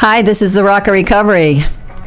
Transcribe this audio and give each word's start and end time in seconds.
Hi, 0.00 0.22
this 0.22 0.42
is 0.42 0.52
the 0.52 0.62
Rock 0.62 0.86
of 0.86 0.92
Recovery. 0.92 1.58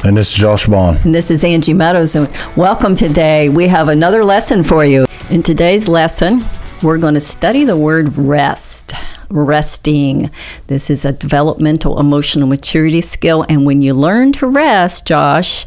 And 0.06 0.16
this 0.16 0.32
is 0.32 0.38
Josh 0.38 0.66
Bond. 0.66 1.04
And 1.04 1.14
this 1.14 1.30
is 1.30 1.44
Angie 1.44 1.73
Meadows. 1.73 2.15
And 2.15 2.30
welcome 2.56 2.96
today. 2.96 3.49
We 3.49 3.67
have 3.67 3.90
another 3.90 4.23
lesson 4.23 4.63
for 4.63 4.86
you. 4.86 5.05
In 5.29 5.44
today's 5.44 5.89
lesson, 5.89 6.39
we're 6.81 6.99
going 6.99 7.15
to 7.15 7.19
study 7.19 7.65
the 7.65 7.75
word 7.75 8.15
rest. 8.15 8.93
Resting. 9.29 10.31
This 10.67 10.89
is 10.89 11.04
a 11.04 11.12
developmental 11.12 11.99
emotional 11.99 12.47
maturity 12.47 13.02
skill. 13.02 13.46
And 13.50 13.66
when 13.66 13.82
you 13.82 13.94
learn 13.94 14.32
to 14.34 14.48
rest, 14.48 15.05
Josh, 15.05 15.66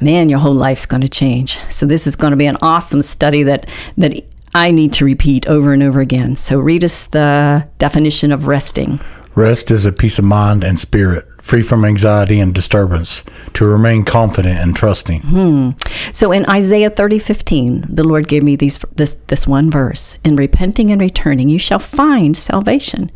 man, 0.00 0.28
your 0.28 0.40
whole 0.40 0.56
life's 0.56 0.84
going 0.84 1.02
to 1.02 1.08
change. 1.08 1.58
So 1.70 1.86
this 1.86 2.08
is 2.08 2.16
going 2.16 2.32
to 2.32 2.36
be 2.36 2.46
an 2.46 2.56
awesome 2.60 3.02
study 3.02 3.44
that 3.44 3.70
that 3.96 4.20
I 4.52 4.72
need 4.72 4.94
to 4.94 5.04
repeat 5.04 5.46
over 5.46 5.72
and 5.72 5.84
over 5.84 6.00
again. 6.00 6.34
So 6.34 6.58
read 6.58 6.82
us 6.82 7.06
the 7.06 7.70
definition 7.78 8.32
of 8.32 8.48
resting. 8.48 8.98
Rest 9.36 9.70
is 9.70 9.86
a 9.86 9.92
peace 9.92 10.18
of 10.18 10.26
mind 10.26 10.62
and 10.62 10.78
spirit, 10.78 11.26
free 11.42 11.60
from 11.60 11.84
anxiety 11.84 12.40
and 12.40 12.54
disturbance, 12.54 13.24
to 13.52 13.66
remain 13.66 14.04
confident 14.04 14.58
and 14.58 14.74
trusting. 14.74 15.20
Hmm. 15.22 15.70
So 16.12 16.32
in 16.32 16.46
Isaiah 16.48 16.88
30, 16.88 17.18
15, 17.18 17.84
the 17.88 18.04
Lord 18.04 18.28
gave 18.28 18.42
me 18.42 18.56
these 18.56 18.78
this 18.94 19.14
this 19.26 19.46
one 19.46 19.70
verse. 19.70 20.16
In 20.24 20.36
repenting 20.36 20.90
and 20.90 21.00
returning, 21.00 21.48
you 21.48 21.58
shall 21.58 21.80
find 21.80 22.36
salvation. 22.36 23.10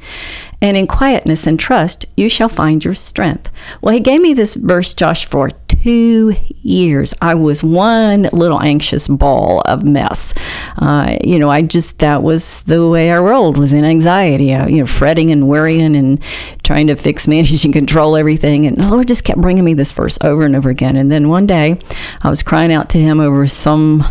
And 0.63 0.77
in 0.77 0.87
quietness 0.87 1.47
and 1.47 1.61
trust, 1.61 2.07
you 2.17 2.29
shall 2.29 2.49
find 2.49 2.85
your 2.85 2.95
strength. 2.95 3.51
Well, 3.81 3.93
he 3.93 4.01
gave 4.01 4.23
me 4.23 4.33
this 4.33 4.55
verse, 4.55 4.95
Josh, 4.95 5.27
for 5.27 5.51
two 5.69 6.35
years. 6.63 7.15
I 7.21 7.35
was 7.35 7.63
one 7.63 8.23
little 8.33 8.61
anxious 8.61 9.07
ball 9.07 9.61
of 9.63 9.85
mess. 9.85 10.33
Uh, 10.79 11.17
you 11.23 11.39
know, 11.39 11.51
I 11.51 11.63
just, 11.63 11.99
that 11.99 12.23
was 12.23 12.63
the 12.63 12.89
way 12.89 13.11
I 13.11 13.19
rolled, 13.19 13.59
was 13.59 13.73
in 13.73 13.85
anxiety, 13.85 14.55
uh, 14.55 14.67
you 14.67 14.79
know, 14.79 14.87
fretting 14.87 15.31
and 15.31 15.49
worrying 15.49 15.95
and 15.95 16.23
trying 16.63 16.87
to 16.87 16.97
fix, 16.97 17.29
manage, 17.29 17.65
and 17.65 17.75
control 17.75 18.17
everything. 18.17 18.67
And 18.67 18.77
the 18.79 18.89
Lord 18.89 19.09
just 19.09 19.25
kept 19.25 19.41
bringing 19.41 19.65
me 19.65 19.75
this 19.75 19.93
verse 19.93 20.19
over 20.23 20.45
and 20.45 20.57
over 20.57 20.71
again. 20.71 20.97
And 20.97 21.13
then 21.13 21.29
one 21.29 21.47
day, 21.47 21.79
I 22.23 22.31
was 22.31 22.43
crying 22.43 22.73
out 22.73 22.89
to 22.91 22.99
Him 22.99 23.21
over 23.21 23.47
some 23.47 24.05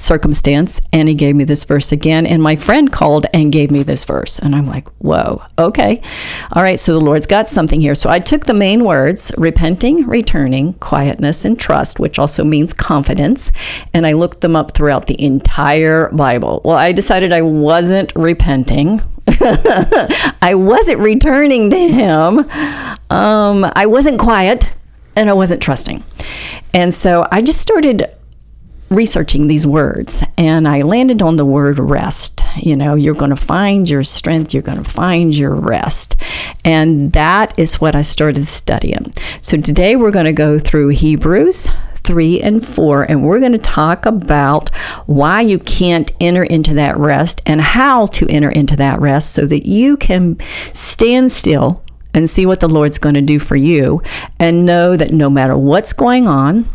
circumstance 0.00 0.80
and 0.92 1.08
he 1.08 1.14
gave 1.14 1.36
me 1.36 1.44
this 1.44 1.64
verse 1.64 1.92
again 1.92 2.26
and 2.26 2.42
my 2.42 2.56
friend 2.56 2.90
called 2.90 3.26
and 3.34 3.52
gave 3.52 3.70
me 3.70 3.82
this 3.82 4.04
verse. 4.04 4.38
And 4.38 4.54
i'm 4.56 4.66
like 4.66 4.88
whoa 4.98 5.42
okay. 5.58 6.00
All 6.56 6.62
right 6.62 6.80
so 6.80 6.92
the 6.92 7.04
lord's 7.04 7.26
got 7.26 7.48
something 7.48 7.80
here. 7.80 7.94
So 7.94 8.08
i 8.08 8.18
took 8.18 8.46
the 8.46 8.54
main 8.54 8.84
words 8.84 9.30
repenting 9.36 10.06
returning 10.06 10.72
quietness 10.74 11.44
and 11.44 11.58
trust 11.58 12.00
which 12.00 12.18
also 12.18 12.44
means 12.44 12.72
confidence 12.72 13.52
and 13.92 14.06
i 14.06 14.12
looked 14.12 14.40
them 14.40 14.56
up 14.56 14.72
throughout 14.72 15.06
the 15.06 15.22
entire 15.22 16.10
bible. 16.10 16.62
Well 16.64 16.76
i 16.76 16.92
decided 16.92 17.32
i 17.32 17.42
wasn't 17.42 18.12
repenting. 18.16 19.00
I 20.42 20.54
wasn't 20.56 21.00
returning 21.00 21.68
to 21.70 21.76
him. 21.76 22.38
Um, 23.10 23.70
i 23.76 23.84
wasn't 23.86 24.18
quiet 24.18 24.72
and 25.14 25.28
i 25.28 25.34
wasn't 25.34 25.62
trusting. 25.62 26.02
And 26.72 26.94
so 26.94 27.26
i 27.30 27.42
just 27.42 27.60
started 27.60 28.10
researching 28.90 29.46
these 29.46 29.64
words 29.64 30.24
and 30.36 30.66
I 30.66 30.82
landed 30.82 31.22
on 31.22 31.36
the 31.36 31.44
word 31.44 31.78
rest. 31.78 32.42
You 32.56 32.74
know, 32.74 32.96
you're 32.96 33.14
going 33.14 33.30
to 33.30 33.36
find 33.36 33.88
your 33.88 34.02
strength, 34.02 34.52
you're 34.52 34.64
going 34.64 34.82
to 34.82 34.90
find 34.90 35.36
your 35.36 35.54
rest. 35.54 36.16
And 36.64 37.12
that 37.12 37.56
is 37.56 37.80
what 37.80 37.94
I 37.94 38.02
started 38.02 38.46
studying. 38.46 39.12
So 39.40 39.60
today 39.60 39.94
we're 39.94 40.10
going 40.10 40.24
to 40.24 40.32
go 40.32 40.58
through 40.58 40.88
Hebrews 40.88 41.70
3 42.02 42.40
and 42.40 42.66
4, 42.66 43.02
and 43.04 43.24
we're 43.24 43.38
going 43.38 43.52
to 43.52 43.58
talk 43.58 44.06
about 44.06 44.74
why 45.06 45.42
you 45.42 45.58
can't 45.58 46.10
enter 46.18 46.42
into 46.42 46.74
that 46.74 46.96
rest 46.96 47.40
and 47.46 47.60
how 47.60 48.06
to 48.06 48.26
enter 48.28 48.50
into 48.50 48.74
that 48.74 49.00
rest 49.00 49.32
so 49.32 49.46
that 49.46 49.68
you 49.68 49.96
can 49.96 50.36
stand 50.72 51.30
still 51.30 51.84
and 52.12 52.28
see 52.28 52.46
what 52.46 52.58
the 52.58 52.68
Lord's 52.68 52.98
going 52.98 53.14
to 53.14 53.20
do 53.20 53.38
for 53.38 53.54
you 53.54 54.02
and 54.40 54.66
know 54.66 54.96
that 54.96 55.12
no 55.12 55.30
matter 55.30 55.56
what's 55.56 55.92
going 55.92 56.26
on, 56.26 56.68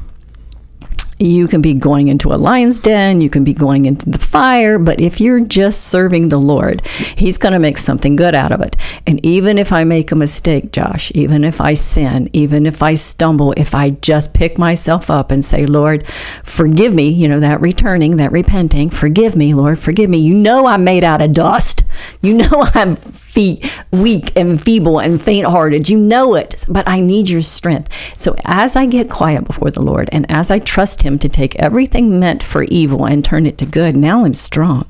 you 1.19 1.47
can 1.47 1.61
be 1.61 1.73
going 1.73 2.07
into 2.09 2.33
a 2.33 2.35
lion's 2.35 2.79
den, 2.79 3.21
you 3.21 3.29
can 3.29 3.43
be 3.43 3.53
going 3.53 3.85
into 3.85 4.09
the 4.09 4.19
fire, 4.19 4.77
but 4.77 4.99
if 4.99 5.21
you're 5.21 5.39
just 5.39 5.87
serving 5.87 6.29
the 6.29 6.37
Lord, 6.37 6.85
He's 6.87 7.37
going 7.37 7.53
to 7.53 7.59
make 7.59 7.77
something 7.77 8.15
good 8.15 8.35
out 8.35 8.51
of 8.51 8.61
it. 8.61 8.75
And 9.07 9.25
even 9.25 9.57
if 9.57 9.71
I 9.71 9.83
make 9.83 10.11
a 10.11 10.15
mistake, 10.15 10.71
Josh, 10.71 11.11
even 11.15 11.43
if 11.43 11.61
I 11.61 11.73
sin, 11.73 12.29
even 12.33 12.65
if 12.65 12.81
I 12.81 12.95
stumble, 12.95 13.53
if 13.55 13.73
I 13.73 13.91
just 13.91 14.33
pick 14.33 14.57
myself 14.57 15.09
up 15.09 15.31
and 15.31 15.43
say, 15.43 15.65
Lord, 15.65 16.05
forgive 16.43 16.93
me, 16.93 17.09
you 17.09 17.27
know, 17.27 17.39
that 17.39 17.61
returning, 17.61 18.17
that 18.17 18.31
repenting, 18.31 18.89
forgive 18.89 19.35
me, 19.35 19.53
Lord, 19.53 19.79
forgive 19.79 20.09
me. 20.09 20.17
You 20.17 20.33
know 20.33 20.65
I'm 20.65 20.83
made 20.83 21.03
out 21.03 21.21
of 21.21 21.33
dust. 21.33 21.83
You 22.21 22.35
know 22.35 22.49
I'm 22.73 22.95
feet 22.95 23.83
weak 23.91 24.31
and 24.35 24.61
feeble 24.61 24.99
and 24.99 25.21
faint 25.21 25.45
hearted. 25.45 25.89
You 25.89 25.99
know 25.99 26.35
it, 26.35 26.65
but 26.69 26.87
I 26.87 26.99
need 26.99 27.29
your 27.29 27.41
strength. 27.41 27.89
So 28.17 28.35
as 28.45 28.75
I 28.75 28.85
get 28.85 29.09
quiet 29.09 29.45
before 29.45 29.71
the 29.71 29.81
Lord 29.81 30.09
and 30.11 30.29
as 30.31 30.49
I 30.49 30.59
trust 30.59 31.01
Him 31.05 31.19
to 31.19 31.29
take 31.29 31.55
everything 31.55 32.19
meant 32.19 32.41
for 32.41 32.63
evil 32.63 33.05
and 33.05 33.23
turn 33.23 33.45
it 33.45 33.57
to 33.59 33.65
good, 33.65 33.95
now 33.95 34.25
I'm 34.25 34.33
strong. 34.33 34.85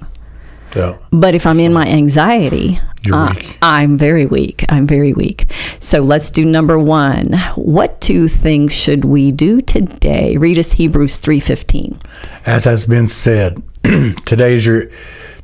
Yeah. 0.75 0.97
But 1.11 1.35
if 1.35 1.45
I'm 1.45 1.59
in 1.59 1.73
my 1.73 1.85
anxiety, 1.85 2.79
uh. 3.11 3.33
I'm 3.61 3.97
very 3.97 4.25
weak. 4.25 4.65
I'm 4.69 4.87
very 4.87 5.13
weak. 5.13 5.45
So 5.79 6.01
let's 6.01 6.29
do 6.29 6.45
number 6.45 6.77
one. 6.79 7.33
What 7.55 8.01
two 8.01 8.27
things 8.27 8.73
should 8.73 9.05
we 9.05 9.31
do 9.31 9.61
today? 9.61 10.37
Read 10.37 10.57
us 10.57 10.73
Hebrews 10.73 11.19
three 11.19 11.39
fifteen. 11.39 12.01
As 12.45 12.65
has 12.65 12.85
been 12.85 13.07
said, 13.07 13.61
today 14.25 14.53
is 14.53 14.65
your 14.65 14.89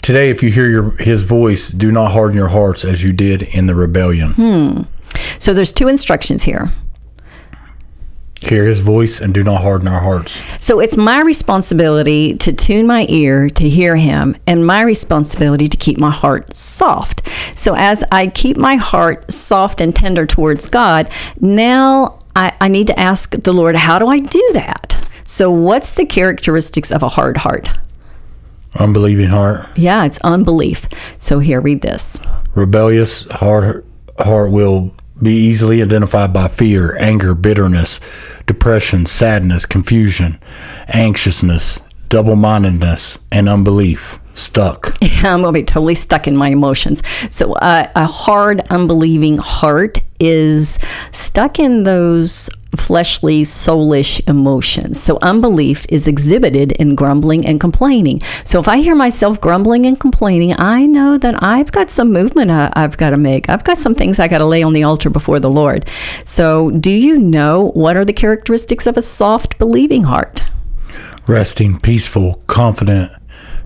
today 0.02 0.30
if 0.30 0.42
you 0.44 0.52
hear 0.52 0.68
your 0.68 0.92
his 0.98 1.24
voice, 1.24 1.70
do 1.70 1.92
not 1.92 2.12
harden 2.12 2.36
your 2.36 2.50
hearts 2.50 2.84
as 2.84 3.04
you 3.04 3.14
did 3.14 3.44
in 3.44 3.68
the 3.68 3.76
rebellion. 3.76 4.34
So 5.40 5.54
there's 5.54 5.72
two 5.72 5.88
instructions 5.88 6.44
here. 6.44 6.70
Hear 8.42 8.66
his 8.66 8.80
voice 8.80 9.22
and 9.22 9.34
do 9.34 9.44
not 9.44 9.62
harden 9.62 9.88
our 9.88 10.00
hearts. 10.02 10.44
So 10.64 10.80
it's 10.80 10.98
my 10.98 11.22
responsibility 11.22 12.36
to 12.38 12.52
tune 12.52 12.88
my 12.88 13.06
ear 13.08 13.50
to 13.52 13.70
hear 13.70 13.96
him 13.96 14.36
and 14.48 14.66
my 14.66 14.82
responsibility 14.82 15.68
to 15.68 15.78
keep 15.78 16.00
my 16.00 16.10
heart 16.10 16.54
soft. 16.56 17.28
So 17.56 17.76
as 17.78 18.04
I 18.12 18.28
keep 18.28 18.58
my 18.58 18.76
heart 18.78 19.32
soft 19.32 19.80
and 19.80 19.96
tender 19.96 20.26
towards 20.26 20.68
God, 20.68 21.12
now 21.40 22.18
I, 22.36 22.54
I 22.60 22.68
need 22.68 22.88
to 22.88 23.00
ask 23.00 23.32
the 23.32 23.54
Lord, 23.54 23.76
how 23.76 24.00
do 24.00 24.08
I 24.08 24.18
do 24.18 24.50
that? 24.54 24.98
So 25.24 25.52
what's 25.52 25.92
the 25.94 26.06
characteristics 26.06 26.92
of 26.92 27.04
a 27.04 27.10
hard 27.10 27.38
heart? 27.38 27.70
Unbelieving 28.76 29.28
heart, 29.28 29.68
Yeah, 29.76 30.06
it's 30.06 30.18
unbelief. 30.22 30.88
So 31.20 31.40
here, 31.40 31.60
read 31.62 31.82
this. 31.82 32.20
rebellious 32.56 33.30
heart 33.30 33.86
heart 34.18 34.52
will 34.52 34.94
be 35.22 35.34
easily 35.34 35.82
identified 35.82 36.34
by 36.34 36.48
fear, 36.48 36.96
anger, 36.98 37.36
bitterness, 37.36 38.00
depression, 38.46 39.06
sadness, 39.06 39.66
confusion, 39.66 40.40
anxiousness, 40.88 41.82
double-mindedness, 42.10 43.20
and 43.32 43.48
unbelief. 43.48 44.20
Stuck. 44.34 44.96
Yeah, 45.22 45.36
I'm 45.36 45.42
going 45.42 45.54
to 45.54 45.60
be 45.60 45.64
totally 45.64 45.94
stuck 45.94 46.28
in 46.28 46.36
my 46.36 46.50
emotions. 46.50 47.04
So, 47.30 47.54
uh, 47.54 47.92
a 47.96 48.06
hard, 48.08 48.62
unbelieving 48.72 49.38
heart 49.38 50.00
is 50.20 50.80
stuck 51.12 51.60
in 51.60 51.84
those 51.84 52.50
fleshly, 52.76 53.44
soulish 53.44 54.22
emotions. 54.30 55.02
So, 55.02 55.18
unbelief 55.22 55.86
is 55.90 56.08
exhibited 56.08 56.72
in 56.74 56.96
grumbling 56.96 57.46
and 57.46 57.60
complaining. 57.60 58.22
So, 58.46 58.60
if 58.60 58.68
I 58.68 58.78
hear 58.78 58.96
myself 58.96 59.42
grumbling 59.42 59.86
and 59.86 60.00
complaining, 60.00 60.54
I 60.58 60.86
know 60.86 61.18
that 61.18 61.42
I've 61.44 61.72
got 61.72 61.90
some 61.90 62.12
movement 62.14 62.52
I- 62.52 62.72
I've 62.76 62.98
got 62.98 63.10
to 63.12 63.18
make. 63.18 63.50
I've 63.50 63.64
got 63.64 63.78
some 63.78 63.96
things 63.96 64.20
I 64.20 64.28
got 64.28 64.40
to 64.40 64.46
lay 64.46 64.64
on 64.64 64.74
the 64.74 64.84
altar 64.84 65.10
before 65.10 65.40
the 65.40 65.50
Lord. 65.50 65.86
So, 66.24 66.72
do 66.72 66.92
you 66.92 67.18
know 67.18 67.72
what 67.74 67.96
are 67.98 68.06
the 68.06 68.14
characteristics 68.14 68.88
of 68.88 68.98
a 68.98 69.02
soft, 69.02 69.58
believing 69.58 70.04
heart? 70.04 70.44
resting, 71.28 71.80
peaceful, 71.80 72.42
confident, 72.48 73.12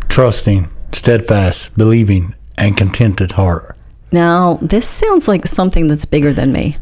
trusting, 0.10 0.70
steadfast, 0.92 1.78
believing, 1.78 2.36
and 2.58 2.76
contented 2.78 3.32
heart. 3.34 3.76
Now, 4.12 4.60
this 4.62 4.88
sounds 4.88 5.28
like 5.28 5.46
something 5.48 5.88
that's 5.88 6.06
bigger 6.06 6.34
than 6.34 6.52
me. 6.52 6.78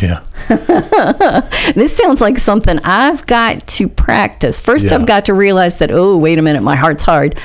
Yeah. 0.00 0.22
This 1.74 1.96
sounds 1.96 2.20
like 2.20 2.38
something 2.38 2.78
I've 2.84 3.26
got 3.26 3.66
to 3.66 3.88
practice. 3.88 4.60
First, 4.60 4.86
Yeah. 4.90 4.96
I've 4.96 5.06
got 5.06 5.26
to 5.26 5.34
realize 5.34 5.78
that, 5.78 5.90
oh, 5.92 6.16
wait 6.16 6.38
a 6.38 6.42
minute, 6.42 6.62
my 6.62 6.76
heart's 6.76 7.02
hard. 7.02 7.38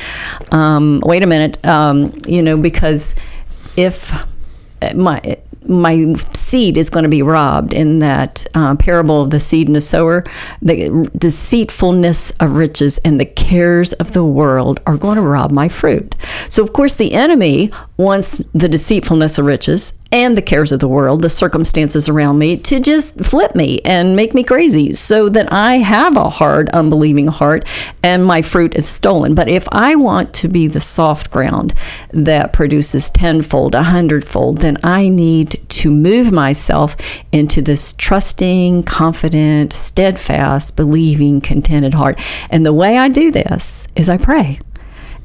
Um, 0.51 1.01
wait 1.03 1.23
a 1.23 1.27
minute, 1.27 1.63
um, 1.65 2.13
you 2.27 2.41
know, 2.41 2.57
because 2.57 3.15
if 3.75 4.11
my 4.95 5.37
my 5.65 6.15
seed 6.43 6.77
is 6.77 6.89
going 6.89 7.03
to 7.03 7.09
be 7.09 7.21
robbed 7.21 7.73
in 7.73 7.99
that 7.99 8.45
uh, 8.53 8.75
parable 8.75 9.21
of 9.21 9.29
the 9.29 9.39
seed 9.39 9.67
and 9.67 9.75
the 9.75 9.81
sower, 9.81 10.23
the 10.61 11.09
deceitfulness 11.17 12.31
of 12.39 12.57
riches 12.57 12.97
and 12.99 13.19
the 13.19 13.25
cares 13.25 13.93
of 13.93 14.11
the 14.11 14.25
world 14.25 14.79
are 14.85 14.97
going 14.97 15.15
to 15.15 15.21
rob 15.21 15.51
my 15.51 15.69
fruit. 15.69 16.15
So, 16.49 16.63
of 16.63 16.73
course, 16.73 16.95
the 16.95 17.13
enemy 17.13 17.71
wants 17.97 18.37
the 18.53 18.67
deceitfulness 18.67 19.37
of 19.37 19.45
riches 19.45 19.93
and 20.11 20.37
the 20.37 20.41
cares 20.43 20.71
of 20.71 20.79
the 20.79 20.87
world, 20.87 21.23
the 21.23 21.29
circumstances 21.29 22.07
around 22.07 22.37
me, 22.37 22.55
to 22.55 22.79
just 22.79 23.25
flip 23.25 23.55
me 23.55 23.81
and 23.83 24.15
make 24.15 24.35
me 24.35 24.43
crazy 24.43 24.93
so 24.93 25.27
that 25.29 25.51
I 25.51 25.77
have 25.77 26.15
a 26.15 26.29
hard, 26.29 26.69
unbelieving 26.69 27.27
heart 27.27 27.67
and 28.03 28.23
my 28.23 28.43
fruit 28.43 28.75
is 28.75 28.87
stolen. 28.87 29.33
But 29.33 29.49
if 29.49 29.67
I 29.71 29.95
want 29.95 30.33
to 30.35 30.47
be 30.47 30.67
the 30.67 30.79
soft 30.79 31.31
ground 31.31 31.73
that 32.11 32.53
produces 32.53 33.09
tenfold, 33.09 33.73
a 33.73 33.83
hundredfold, 33.83 34.59
then 34.59 34.77
I 34.83 35.09
need 35.09 35.61
to 35.69 35.89
move 35.89 36.31
myself 36.33 36.97
into 37.31 37.61
this 37.61 37.93
trusting, 37.93 38.83
confident, 38.83 39.71
steadfast, 39.71 40.75
believing, 40.75 41.39
contented 41.39 41.93
heart. 41.93 42.19
And 42.49 42.65
the 42.65 42.73
way 42.73 42.97
I 42.97 43.07
do 43.07 43.31
this 43.31 43.87
is 43.95 44.09
I 44.09 44.17
pray. 44.17 44.59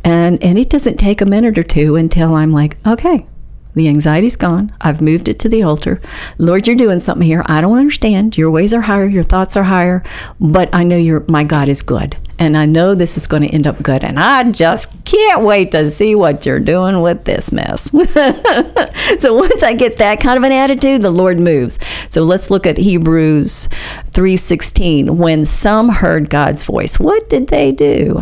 And 0.05 0.43
and 0.43 0.58
it 0.58 0.70
doesn't 0.70 0.99
take 0.99 1.20
a 1.20 1.26
minute 1.26 1.58
or 1.58 1.64
two 1.64 1.96
until 1.96 2.34
I'm 2.34 2.52
like, 2.52 2.78
okay, 2.87 3.26
the 3.75 3.88
anxiety's 3.88 4.37
gone. 4.37 4.72
I've 4.81 5.00
moved 5.00 5.28
it 5.28 5.38
to 5.40 5.49
the 5.49 5.62
altar. 5.62 6.00
Lord, 6.37 6.66
you're 6.66 6.76
doing 6.76 6.99
something 6.99 7.26
here. 7.26 7.44
I 7.46 7.61
don't 7.61 7.78
understand. 7.78 8.37
Your 8.37 8.50
ways 8.50 8.75
are 8.75 8.82
higher, 8.82 9.06
your 9.06 9.22
thoughts 9.22 9.56
are 9.56 9.64
higher, 9.64 10.02
but 10.40 10.69
I 10.72 10.82
know 10.84 10.96
your 10.96 11.25
my 11.28 11.44
God 11.44 11.69
is 11.69 11.82
good. 11.82 12.16
And 12.38 12.56
I 12.56 12.66
know 12.66 12.94
this 12.94 13.16
is 13.16 13.26
going 13.26 13.43
to 13.43 13.49
end 13.49 13.66
up 13.66 13.82
good. 13.82 14.04
And 14.04 14.19
I 14.19 14.50
just 14.50 14.98
can't 15.08 15.43
wait 15.43 15.70
to 15.70 15.90
see 15.90 16.14
what 16.14 16.44
you're 16.44 16.60
doing 16.60 17.00
with 17.00 17.25
this 17.25 17.50
mess. 17.50 17.84
so 19.19 19.34
once 19.34 19.62
I 19.62 19.75
get 19.75 19.96
that 19.96 20.20
kind 20.20 20.37
of 20.37 20.44
an 20.44 20.52
attitude, 20.52 21.00
the 21.00 21.10
Lord 21.10 21.40
moves. 21.40 21.78
So 22.10 22.25
let's 22.25 22.50
look 22.50 22.66
at 22.66 22.76
Hebrews 22.76 23.69
3:16. 24.10 25.16
When 25.16 25.46
some 25.46 25.88
heard 25.88 26.28
God's 26.28 26.62
voice, 26.62 27.00
what 27.00 27.28
did 27.31 27.49
they 27.49 27.72
do? 27.72 28.20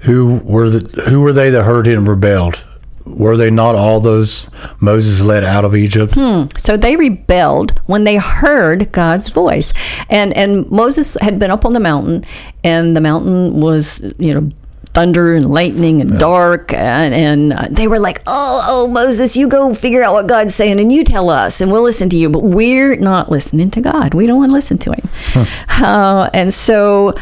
Who 0.00 0.40
were 0.42 0.70
the, 0.70 1.02
who 1.02 1.20
were 1.20 1.34
they 1.34 1.50
that 1.50 1.64
heard 1.64 1.86
him 1.86 1.98
and 1.98 2.08
rebelled? 2.08 2.66
Were 3.04 3.36
they 3.36 3.50
not 3.50 3.74
all 3.74 4.00
those 4.00 4.48
Moses 4.80 5.20
led 5.20 5.44
out 5.44 5.64
of 5.64 5.76
Egypt? 5.76 6.14
Hmm. 6.14 6.44
So 6.56 6.76
they 6.78 6.96
rebelled 6.96 7.78
when 7.86 8.04
they 8.04 8.16
heard 8.16 8.90
God's 8.92 9.28
voice. 9.28 9.74
And 10.08 10.32
and 10.34 10.70
Moses 10.70 11.18
had 11.20 11.38
been 11.38 11.50
up 11.50 11.66
on 11.66 11.74
the 11.74 11.80
mountain 11.80 12.24
and 12.64 12.96
the 12.96 13.02
mountain 13.02 13.60
was, 13.60 14.00
you 14.18 14.32
know, 14.32 14.50
thunder 14.94 15.34
and 15.34 15.48
lightning 15.48 16.00
and 16.00 16.18
dark 16.18 16.72
and, 16.72 17.14
and 17.14 17.52
uh, 17.52 17.66
they 17.70 17.86
were 17.86 17.98
like, 17.98 18.22
"Oh, 18.26 18.64
oh 18.68 18.88
Moses, 18.88 19.36
you 19.36 19.48
go 19.48 19.72
figure 19.74 20.02
out 20.02 20.12
what 20.12 20.26
God's 20.26 20.54
saying 20.54 20.80
and 20.80 20.92
you 20.92 21.04
tell 21.04 21.30
us 21.30 21.60
and 21.60 21.72
we'll 21.72 21.82
listen 21.82 22.08
to 22.10 22.16
you." 22.16 22.28
But 22.28 22.42
we're 22.42 22.96
not 22.96 23.30
listening 23.30 23.70
to 23.70 23.80
God. 23.80 24.14
We 24.14 24.26
don't 24.26 24.38
want 24.38 24.50
to 24.50 24.54
listen 24.54 24.78
to 24.78 24.92
him. 24.92 25.08
Uh, 25.82 26.30
and 26.32 26.52
so 26.52 27.12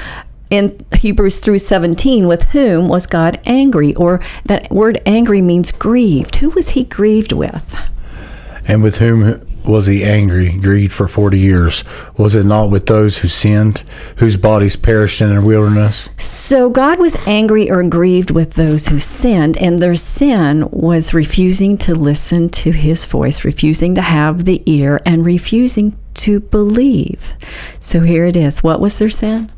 in 0.50 0.84
Hebrews 0.94 1.40
3:17 1.40 2.26
with 2.26 2.42
whom 2.48 2.88
was 2.88 3.06
God 3.06 3.40
angry 3.46 3.94
or 3.94 4.20
that 4.44 4.70
word 4.70 5.00
angry 5.06 5.40
means 5.40 5.72
grieved. 5.72 6.36
Who 6.36 6.50
was 6.50 6.70
he 6.70 6.84
grieved 6.84 7.32
with? 7.32 7.74
And 8.66 8.82
with 8.82 8.98
whom 8.98 9.40
was 9.64 9.86
he 9.86 10.04
angry, 10.04 10.52
grieved 10.58 10.92
for 10.92 11.08
forty 11.08 11.38
years? 11.38 11.84
Was 12.16 12.34
it 12.34 12.44
not 12.44 12.70
with 12.70 12.86
those 12.86 13.18
who 13.18 13.28
sinned, 13.28 13.78
whose 14.16 14.36
bodies 14.36 14.76
perished 14.76 15.20
in 15.20 15.34
the 15.34 15.42
wilderness? 15.42 16.10
So 16.18 16.70
God 16.70 16.98
was 16.98 17.16
angry 17.26 17.70
or 17.70 17.82
grieved 17.82 18.30
with 18.30 18.54
those 18.54 18.88
who 18.88 18.98
sinned, 18.98 19.56
and 19.58 19.78
their 19.78 19.96
sin 19.96 20.68
was 20.70 21.14
refusing 21.14 21.78
to 21.78 21.94
listen 21.94 22.48
to 22.50 22.72
his 22.72 23.06
voice, 23.06 23.44
refusing 23.44 23.94
to 23.94 24.02
have 24.02 24.44
the 24.44 24.62
ear, 24.66 25.00
and 25.04 25.24
refusing 25.24 25.96
to 26.14 26.40
believe. 26.40 27.34
So 27.78 28.00
here 28.00 28.26
it 28.26 28.36
is. 28.36 28.62
What 28.62 28.80
was 28.80 28.98
their 28.98 29.10
sin? 29.10 29.50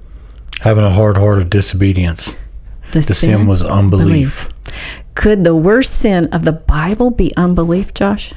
Having 0.61 0.85
a 0.85 0.91
hard 0.91 1.17
heart 1.17 1.39
of 1.39 1.51
disobedience. 1.51 2.39
The 2.93 3.03
sin 3.03 3.47
was 3.47 3.63
unbelief. 3.63 4.51
Could 5.15 5.45
the 5.45 5.57
worst 5.57 5.99
sin 5.99 6.27
of 6.27 6.45
the 6.45 6.53
Bible 6.53 7.11
be 7.11 7.35
unbelief, 7.37 7.95
Josh? 7.95 8.33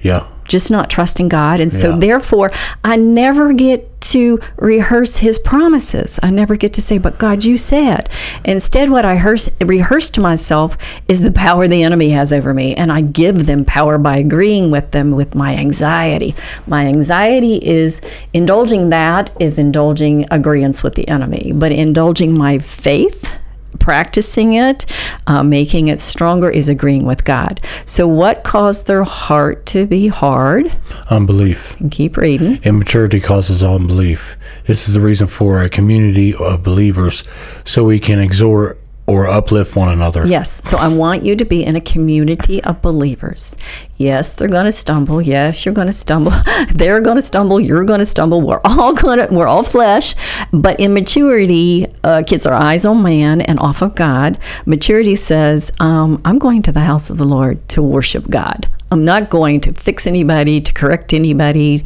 Yeah. 0.00 0.28
Just 0.46 0.70
not 0.70 0.90
trusting 0.90 1.28
God. 1.28 1.60
And 1.60 1.72
so, 1.72 1.90
Yeah. 1.90 1.96
therefore, 1.98 2.50
I 2.84 2.96
never 2.96 3.52
get 3.52 3.90
to 4.00 4.38
rehearse 4.56 5.18
His 5.18 5.38
promises. 5.38 6.20
I 6.22 6.28
never 6.30 6.56
get 6.56 6.74
to 6.74 6.82
say, 6.82 6.98
But 6.98 7.18
God, 7.18 7.44
you 7.44 7.56
said. 7.56 8.08
Instead, 8.44 8.90
what 8.90 9.04
I 9.04 9.12
rehearse, 9.12 9.48
rehearse 9.64 10.10
to 10.10 10.20
myself 10.20 10.76
is 11.08 11.22
the 11.22 11.32
power 11.32 11.66
the 11.66 11.82
enemy 11.82 12.10
has 12.10 12.32
over 12.32 12.52
me. 12.52 12.74
And 12.74 12.92
I 12.92 13.00
give 13.00 13.46
them 13.46 13.64
power 13.64 13.96
by 13.96 14.18
agreeing 14.18 14.70
with 14.70 14.90
them 14.90 15.12
with 15.12 15.34
my 15.34 15.56
anxiety. 15.56 16.34
My 16.66 16.86
anxiety 16.86 17.56
is 17.56 18.00
indulging 18.34 18.90
that, 18.90 19.30
is 19.40 19.58
indulging 19.58 20.26
agreement 20.30 20.84
with 20.84 20.94
the 20.94 21.08
enemy. 21.08 21.52
But 21.54 21.72
indulging 21.72 22.36
my 22.36 22.58
faith, 22.58 23.38
practicing 23.78 24.54
it, 24.54 24.86
uh, 25.26 25.42
making 25.42 25.88
it 25.88 26.00
stronger, 26.00 26.48
is 26.48 26.68
agreeing 26.68 27.06
with 27.06 27.24
God. 27.24 27.60
So, 27.84 28.06
what 28.06 28.44
caused 28.44 28.86
their 28.86 29.04
heart 29.04 29.66
to 29.66 29.86
be 29.86 30.08
hard? 30.08 30.74
Unbelief. 31.10 31.78
And 31.80 31.90
keep 31.90 32.16
reading. 32.16 32.60
Immaturity 32.62 33.20
causes 33.20 33.62
unbelief. 33.62 34.36
This 34.66 34.88
is 34.88 34.94
the 34.94 35.00
reason 35.00 35.26
for 35.26 35.62
a 35.62 35.68
community 35.68 36.34
of 36.34 36.62
believers 36.62 37.22
so 37.64 37.84
we 37.84 38.00
can 38.00 38.18
exhort 38.20 38.78
or 39.06 39.26
uplift 39.26 39.76
one 39.76 39.90
another. 39.90 40.26
Yes. 40.26 40.66
So 40.66 40.78
I 40.78 40.88
want 40.88 41.24
you 41.24 41.36
to 41.36 41.44
be 41.44 41.62
in 41.62 41.76
a 41.76 41.80
community 41.80 42.62
of 42.64 42.80
believers. 42.80 43.56
Yes, 43.96 44.34
they're 44.34 44.48
going 44.48 44.64
to 44.64 44.72
stumble. 44.72 45.20
Yes, 45.20 45.64
you're 45.64 45.74
going 45.74 45.88
to 45.88 45.92
stumble. 45.92 46.32
They're 46.74 47.00
going 47.00 47.16
to 47.16 47.22
stumble. 47.22 47.60
You're 47.60 47.84
going 47.84 48.00
to 48.00 48.06
stumble. 48.06 48.40
We're 48.40 48.60
all 48.64 48.94
going 48.94 49.24
to, 49.24 49.32
we're 49.32 49.46
all 49.46 49.62
flesh. 49.62 50.14
But 50.52 50.80
in 50.80 50.94
maturity, 50.94 51.86
uh, 52.02 52.22
kids 52.26 52.46
are 52.46 52.54
eyes 52.54 52.84
on 52.84 53.02
man 53.02 53.40
and 53.40 53.60
off 53.60 53.82
of 53.82 53.94
God. 53.94 54.38
Maturity 54.66 55.14
says, 55.14 55.70
um, 55.78 56.20
I'm 56.24 56.38
going 56.38 56.62
to 56.62 56.72
the 56.72 56.80
house 56.80 57.10
of 57.10 57.18
the 57.18 57.24
Lord 57.24 57.66
to 57.70 57.82
worship 57.82 58.28
God. 58.28 58.68
I'm 58.90 59.04
not 59.04 59.30
going 59.30 59.60
to 59.62 59.72
fix 59.72 60.06
anybody, 60.06 60.60
to 60.60 60.72
correct 60.72 61.12
anybody, 61.12 61.82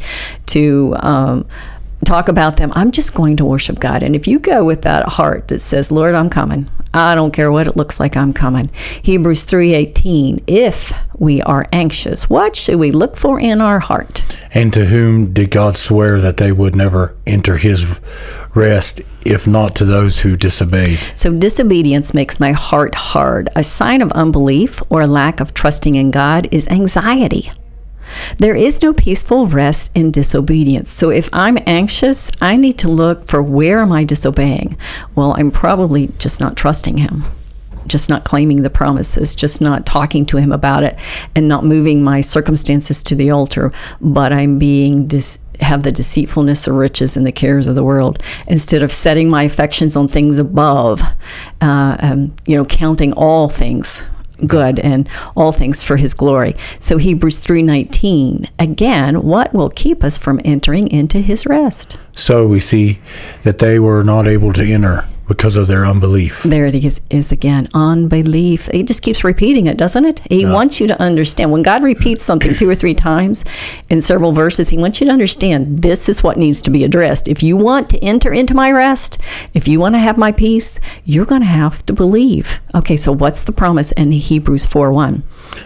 to, 0.47 0.95
um, 0.99 1.47
talk 2.05 2.29
about 2.29 2.57
them. 2.57 2.71
I'm 2.75 2.91
just 2.91 3.13
going 3.13 3.37
to 3.37 3.45
worship 3.45 3.79
God. 3.79 4.03
And 4.03 4.15
if 4.15 4.27
you 4.27 4.39
go 4.39 4.63
with 4.63 4.81
that 4.83 5.03
heart 5.03 5.49
that 5.49 5.59
says, 5.59 5.91
"Lord, 5.91 6.15
I'm 6.15 6.29
coming. 6.29 6.67
I 6.93 7.13
don't 7.13 7.33
care 7.33 7.51
what 7.51 7.67
it 7.67 7.77
looks 7.77 7.99
like, 7.99 8.17
I'm 8.17 8.33
coming." 8.33 8.71
Hebrews 9.01 9.45
3:18, 9.45 10.41
if 10.47 10.93
we 11.17 11.41
are 11.41 11.67
anxious, 11.71 12.29
what 12.29 12.55
should 12.55 12.79
we 12.79 12.91
look 12.91 13.15
for 13.15 13.39
in 13.39 13.61
our 13.61 13.79
heart? 13.79 14.23
And 14.53 14.73
to 14.73 14.85
whom 14.85 15.33
did 15.33 15.51
God 15.51 15.77
swear 15.77 16.19
that 16.21 16.37
they 16.37 16.51
would 16.51 16.75
never 16.75 17.15
enter 17.27 17.57
his 17.57 17.85
rest, 18.55 19.01
if 19.25 19.45
not 19.45 19.75
to 19.75 19.85
those 19.85 20.21
who 20.21 20.35
disobeyed? 20.35 20.99
So 21.13 21.33
disobedience 21.33 22.13
makes 22.13 22.39
my 22.39 22.53
heart 22.53 22.95
hard. 22.95 23.49
A 23.55 23.63
sign 23.63 24.01
of 24.01 24.11
unbelief 24.13 24.81
or 24.89 25.01
a 25.01 25.07
lack 25.07 25.39
of 25.39 25.53
trusting 25.53 25.95
in 25.95 26.09
God 26.09 26.47
is 26.49 26.67
anxiety. 26.69 27.51
There 28.37 28.55
is 28.55 28.81
no 28.81 28.93
peaceful 28.93 29.47
rest 29.47 29.91
in 29.95 30.11
disobedience. 30.11 30.91
So 30.91 31.09
if 31.09 31.29
I'm 31.33 31.57
anxious, 31.65 32.31
I 32.41 32.55
need 32.55 32.77
to 32.79 32.89
look 32.89 33.27
for 33.27 33.41
where 33.41 33.79
am 33.79 33.91
I 33.91 34.03
disobeying? 34.03 34.77
Well, 35.15 35.33
I'm 35.37 35.51
probably 35.51 36.09
just 36.19 36.39
not 36.39 36.57
trusting 36.57 36.97
him. 36.97 37.23
Just 37.87 38.09
not 38.09 38.23
claiming 38.23 38.61
the 38.61 38.69
promises, 38.69 39.35
just 39.35 39.61
not 39.61 39.85
talking 39.85 40.25
to 40.27 40.37
him 40.37 40.51
about 40.51 40.83
it 40.83 40.97
and 41.35 41.47
not 41.47 41.63
moving 41.63 42.03
my 42.03 42.21
circumstances 42.21 43.01
to 43.03 43.15
the 43.15 43.31
altar, 43.31 43.71
but 43.99 44.31
I'm 44.31 44.59
being 44.59 45.07
dis- 45.07 45.39
have 45.61 45.83
the 45.83 45.91
deceitfulness 45.91 46.67
of 46.67 46.75
riches 46.75 47.17
and 47.17 47.25
the 47.25 47.31
cares 47.31 47.67
of 47.67 47.75
the 47.75 47.83
world 47.83 48.21
instead 48.47 48.83
of 48.83 48.91
setting 48.91 49.29
my 49.29 49.43
affections 49.43 49.95
on 49.95 50.07
things 50.07 50.39
above, 50.39 51.01
uh, 51.61 51.97
um, 51.99 52.35
you 52.45 52.55
know, 52.55 52.65
counting 52.65 53.11
all 53.13 53.49
things 53.49 54.05
good 54.47 54.79
and 54.79 55.07
all 55.35 55.51
things 55.51 55.83
for 55.83 55.97
his 55.97 56.13
glory. 56.13 56.55
So 56.79 56.97
Hebrews 56.97 57.39
3:19 57.39 58.47
again, 58.57 59.21
what 59.21 59.53
will 59.53 59.69
keep 59.69 60.03
us 60.03 60.17
from 60.17 60.41
entering 60.43 60.87
into 60.89 61.19
his 61.19 61.45
rest? 61.45 61.97
So 62.13 62.45
we 62.47 62.59
see 62.59 62.99
that 63.43 63.59
they 63.59 63.79
were 63.79 64.03
not 64.03 64.27
able 64.27 64.53
to 64.53 64.63
enter 64.63 65.05
because 65.29 65.55
of 65.55 65.67
their 65.67 65.85
unbelief. 65.85 66.43
There 66.43 66.65
it 66.65 66.75
is, 66.75 66.99
is 67.09 67.31
again 67.31 67.69
unbelief. 67.73 68.67
He 68.73 68.83
just 68.83 69.03
keeps 69.03 69.23
repeating 69.23 69.67
it, 69.67 69.77
doesn't 69.77 70.03
it? 70.03 70.19
He 70.29 70.45
wants 70.45 70.81
you 70.81 70.87
to 70.87 70.99
understand. 70.99 71.51
When 71.51 71.61
God 71.61 71.83
repeats 71.83 72.23
something 72.23 72.55
two 72.55 72.67
or 72.67 72.75
three 72.75 72.95
times 72.95 73.45
in 73.89 74.01
several 74.01 74.31
verses, 74.33 74.69
He 74.69 74.77
wants 74.77 74.99
you 74.99 75.05
to 75.05 75.13
understand 75.13 75.79
this 75.79 76.09
is 76.09 76.23
what 76.23 76.35
needs 76.35 76.61
to 76.63 76.71
be 76.71 76.83
addressed. 76.83 77.27
If 77.27 77.43
you 77.43 77.55
want 77.55 77.89
to 77.91 78.03
enter 78.03 78.33
into 78.33 78.55
my 78.55 78.71
rest, 78.71 79.19
if 79.53 79.67
you 79.67 79.79
want 79.79 79.95
to 79.95 79.99
have 79.99 80.17
my 80.17 80.31
peace, 80.31 80.79
you're 81.05 81.25
going 81.25 81.41
to 81.41 81.47
have 81.47 81.85
to 81.85 81.93
believe. 81.93 82.59
Okay, 82.73 82.97
so 82.97 83.11
what's 83.11 83.43
the 83.43 83.51
promise 83.51 83.91
in 83.93 84.11
Hebrews 84.11 84.65
4 84.65 84.91
1? 84.91 85.23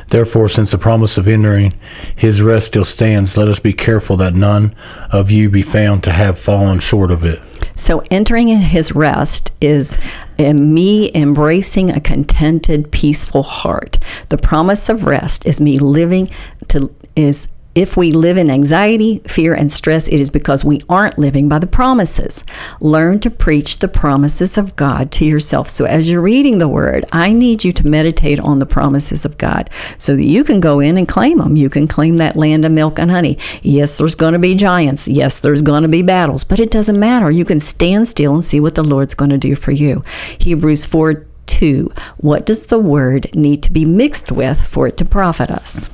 Therefore, 0.10 0.50
since 0.50 0.72
the 0.72 0.78
promise 0.78 1.18
of 1.18 1.28
entering 1.28 1.72
his 2.16 2.42
rest 2.42 2.68
still 2.68 2.86
stands, 2.86 3.38
let 3.38 3.48
us 3.48 3.60
be 3.60 3.74
careful 3.74 4.18
that 4.18 4.34
none 4.34 4.76
of 5.12 5.32
you 5.32 5.50
be 5.50 5.62
found 5.62 6.04
to 6.04 6.12
have 6.12 6.38
fallen 6.38 6.80
short 6.80 7.12
of 7.12 7.24
it. 7.24 7.40
So 7.76 8.04
entering 8.12 8.50
in 8.50 8.60
his 8.60 8.94
rest 8.94 9.54
is 9.62 9.98
me 10.38 11.12
embracing 11.14 11.90
a 11.90 12.00
contented, 12.00 12.92
peaceful 12.92 13.44
heart. 13.44 13.98
The 14.30 14.38
promise 14.38 14.90
of 14.90 15.06
rest 15.06 15.46
is 15.46 15.62
me 15.62 15.80
living 15.80 16.30
to 16.70 16.94
is 17.16 17.48
if 17.76 17.98
we 17.98 18.12
live 18.12 18.38
in 18.38 18.52
anxiety, 18.52 19.22
fear, 19.28 19.54
and 19.54 19.72
stress, 19.72 20.08
it 20.08 20.20
is 20.20 20.30
because 20.30 20.64
we 20.64 20.82
aren't 20.88 21.18
living 21.18 21.50
by 21.50 21.58
the 21.58 21.68
promises. 21.68 22.44
Learn 22.80 23.20
to 23.22 23.32
preach 23.32 23.80
the 23.80 23.88
promises 23.88 24.58
of 24.58 24.76
God 24.76 25.12
to 25.14 25.26
yourself. 25.26 25.70
So, 25.70 25.86
as 25.86 26.10
you're 26.10 26.22
reading 26.22 26.60
the 26.60 26.68
word, 26.68 27.06
I 27.12 27.32
need 27.32 27.64
you 27.64 27.72
to 27.72 27.88
meditate 27.88 28.40
on 28.40 28.60
the 28.60 28.68
promises 28.68 29.26
of 29.26 29.40
God 29.40 29.72
so 29.98 30.16
that 30.16 30.24
you 30.24 30.44
can 30.44 30.60
go 30.60 30.80
in 30.80 30.98
and 30.98 31.08
claim 31.08 31.40
them. 31.40 31.56
You 31.56 31.70
can 31.70 31.88
claim 31.88 32.18
that 32.18 32.36
land 32.36 32.64
of 32.64 32.72
milk 32.72 33.00
and 33.00 33.10
honey. 33.10 33.40
Yes, 33.64 33.98
there's 33.98 34.16
going 34.16 34.34
to 34.34 34.40
be 34.40 34.54
giants. 34.54 35.08
Yes, 35.08 35.40
there's 35.40 35.64
going 35.64 35.82
to 35.82 35.90
be 35.90 36.04
battles, 36.04 36.44
but 36.44 36.60
it 36.60 36.70
doesn't 36.70 37.00
matter. 37.00 37.32
You 37.32 37.46
can 37.46 37.60
stand 37.60 38.08
still 38.08 38.36
and 38.36 38.46
see 38.46 38.60
what 38.60 38.76
the 38.76 38.84
Lord's 38.84 39.16
going 39.16 39.32
to 39.32 39.38
do 39.38 39.56
for 39.56 39.72
you. 39.72 40.04
Hebrews 40.38 40.86
4 40.86 41.26
2. 41.48 41.92
What 42.18 42.46
does 42.46 42.68
the 42.68 42.80
word 42.80 43.34
need 43.36 43.64
to 43.64 43.72
be 43.72 43.86
mixed 43.86 44.32
with 44.32 44.62
for 44.62 44.88
it 44.88 44.98
to 44.98 45.06
profit 45.06 45.50
us? 45.50 45.90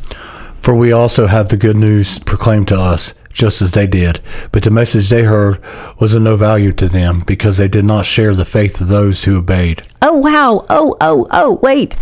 For 0.61 0.75
we 0.75 0.91
also 0.91 1.27
have 1.27 1.49
the 1.49 1.57
good 1.57 1.75
news 1.75 2.19
proclaimed 2.19 2.67
to 2.69 2.79
us, 2.79 3.13
just 3.31 3.61
as 3.61 3.71
they 3.71 3.87
did. 3.87 4.21
But 4.51 4.63
the 4.63 4.71
message 4.71 5.09
they 5.09 5.23
heard 5.23 5.61
was 5.99 6.13
of 6.13 6.21
no 6.21 6.35
value 6.35 6.73
to 6.73 6.87
them, 6.87 7.23
because 7.25 7.57
they 7.57 7.67
did 7.67 7.85
not 7.85 8.05
share 8.05 8.35
the 8.35 8.45
faith 8.45 8.81
of 8.81 8.87
those 8.87 9.23
who 9.23 9.37
obeyed. 9.37 9.81
Oh, 10.01 10.13
wow. 10.13 10.65
Oh, 10.69 10.95
oh, 11.01 11.27
oh, 11.31 11.59
wait. 11.61 11.95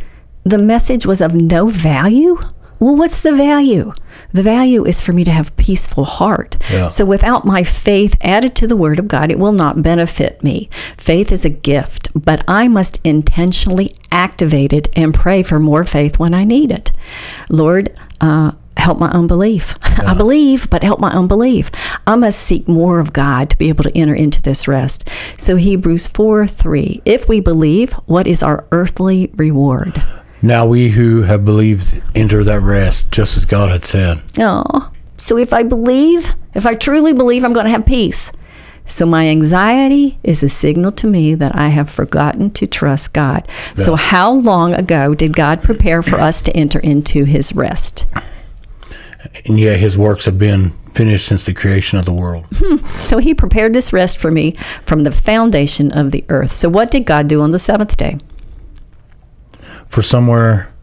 The 0.44 0.58
message 0.58 1.06
was 1.06 1.22
of 1.22 1.36
no 1.36 1.68
value? 1.68 2.38
Well, 2.80 2.96
what's 2.96 3.22
the 3.22 3.36
value? 3.36 3.92
The 4.34 4.44
value 4.44 4.86
is 4.86 5.02
for 5.02 5.12
me 5.12 5.24
to 5.24 5.32
have 5.32 5.56
peaceful 5.58 6.06
heart. 6.06 6.58
Yeah. 6.72 6.88
So 6.88 7.06
without 7.06 7.44
my 7.44 7.64
faith 7.64 8.16
added 8.22 8.56
to 8.58 8.68
the 8.68 8.76
word 8.76 9.00
of 9.00 9.08
God, 9.08 9.32
it 9.32 9.40
will 9.40 9.52
not 9.52 9.82
benefit 9.82 10.44
me. 10.44 10.70
Faith 10.96 11.32
is 11.32 11.44
a 11.44 11.50
gift, 11.50 12.10
but 12.14 12.44
I 12.48 12.68
must 12.68 13.00
intentionally 13.04 13.96
activate 14.12 14.74
it 14.74 14.88
and 14.96 15.14
pray 15.14 15.44
for 15.44 15.60
more 15.60 15.84
faith 15.84 16.20
when 16.20 16.34
I 16.34 16.44
need 16.44 16.72
it. 16.72 16.92
Lord, 17.50 17.96
uh, 18.22 18.52
help 18.78 19.00
my 19.00 19.10
own 19.10 19.28
unbelief. 19.28 19.76
I 19.84 20.14
believe, 20.14 20.70
but 20.70 20.84
help 20.84 21.00
my 21.00 21.12
unbelief. 21.12 21.72
I 22.06 22.16
must 22.16 22.40
seek 22.40 22.68
more 22.68 23.00
of 23.00 23.14
God 23.14 23.50
to 23.50 23.58
be 23.58 23.70
able 23.70 23.84
to 23.84 23.98
enter 23.98 24.16
into 24.16 24.42
this 24.42 24.68
rest. 24.68 25.10
So 25.38 25.56
Hebrews 25.58 26.08
4 26.08 26.48
3. 26.48 27.02
If 27.06 27.28
we 27.28 27.40
believe, 27.40 27.94
what 28.06 28.28
is 28.28 28.42
our 28.42 28.66
earthly 28.72 29.32
reward? 29.36 30.02
Now 30.42 30.66
we 30.68 30.90
who 30.90 31.24
have 31.24 31.44
believed 31.44 32.02
enter 32.16 32.44
that 32.44 32.62
rest, 32.62 33.12
just 33.12 33.38
as 33.38 33.46
God 33.46 33.72
had 33.72 33.84
said. 33.84 34.22
Oh, 34.38 34.92
so 35.18 35.38
if 35.38 35.52
I 35.52 35.64
believe, 35.64 36.36
if 36.54 36.66
I 36.66 36.76
truly 36.76 37.14
believe, 37.14 37.44
I'm 37.44 37.54
going 37.54 37.66
to 37.66 37.72
have 37.72 37.86
peace. 37.86 38.32
So 38.88 39.06
my 39.06 39.28
anxiety 39.28 40.18
is 40.24 40.42
a 40.42 40.50
signal 40.50 40.94
to 40.94 41.08
me 41.08 41.36
that 41.36 41.56
I 41.56 41.68
have 41.68 41.90
forgotten 41.90 42.50
to 42.52 42.66
trust 42.66 43.14
God. 43.14 43.48
So 43.76 43.96
how 43.96 44.34
long 44.34 44.74
ago 44.74 45.14
did 45.14 45.36
God 45.36 45.62
prepare 45.62 46.02
for 46.02 46.16
us 46.20 46.42
to 46.44 46.56
enter 46.56 46.80
into 46.80 47.26
his 47.26 47.54
rest? 47.54 48.06
And 49.46 49.60
yet 49.60 49.80
his 49.80 49.98
works 49.98 50.26
have 50.26 50.40
been 50.40 50.72
finished 50.94 51.28
since 51.28 51.46
the 51.46 51.54
creation 51.54 52.00
of 52.00 52.06
the 52.06 52.14
world. 52.14 52.46
Hmm. 52.56 52.78
So 53.02 53.18
he 53.18 53.36
prepared 53.36 53.74
this 53.74 53.92
rest 53.92 54.18
for 54.18 54.32
me 54.32 54.54
from 54.86 55.04
the 55.04 55.12
foundation 55.12 55.92
of 55.92 56.12
the 56.12 56.24
earth. 56.30 56.52
So 56.52 56.70
what 56.70 56.90
did 56.90 57.06
God 57.06 57.28
do 57.28 57.42
on 57.42 57.52
the 57.52 57.60
seventh 57.60 57.98
day? 57.98 58.18
For 59.90 60.02
somewhere 60.02 60.74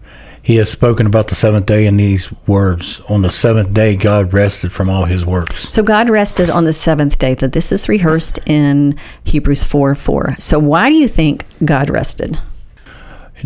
he 0.44 0.56
has 0.56 0.70
spoken 0.70 1.06
about 1.06 1.28
the 1.28 1.34
seventh 1.34 1.64
day 1.64 1.86
in 1.86 1.96
these 1.96 2.30
words 2.46 3.00
On 3.08 3.22
the 3.22 3.30
seventh 3.30 3.72
day, 3.72 3.96
God 3.96 4.34
rested 4.34 4.72
from 4.72 4.90
all 4.90 5.06
his 5.06 5.24
works. 5.24 5.68
So 5.70 5.82
God 5.82 6.10
rested 6.10 6.50
on 6.50 6.64
the 6.64 6.72
seventh 6.74 7.18
day. 7.18 7.32
That 7.32 7.52
this 7.52 7.72
is 7.72 7.88
rehearsed 7.88 8.38
in 8.46 8.94
Hebrews 9.24 9.64
4 9.64 9.94
4. 9.94 10.36
So 10.38 10.58
why 10.58 10.90
do 10.90 10.96
you 10.96 11.08
think 11.08 11.44
God 11.64 11.88
rested? 11.88 12.38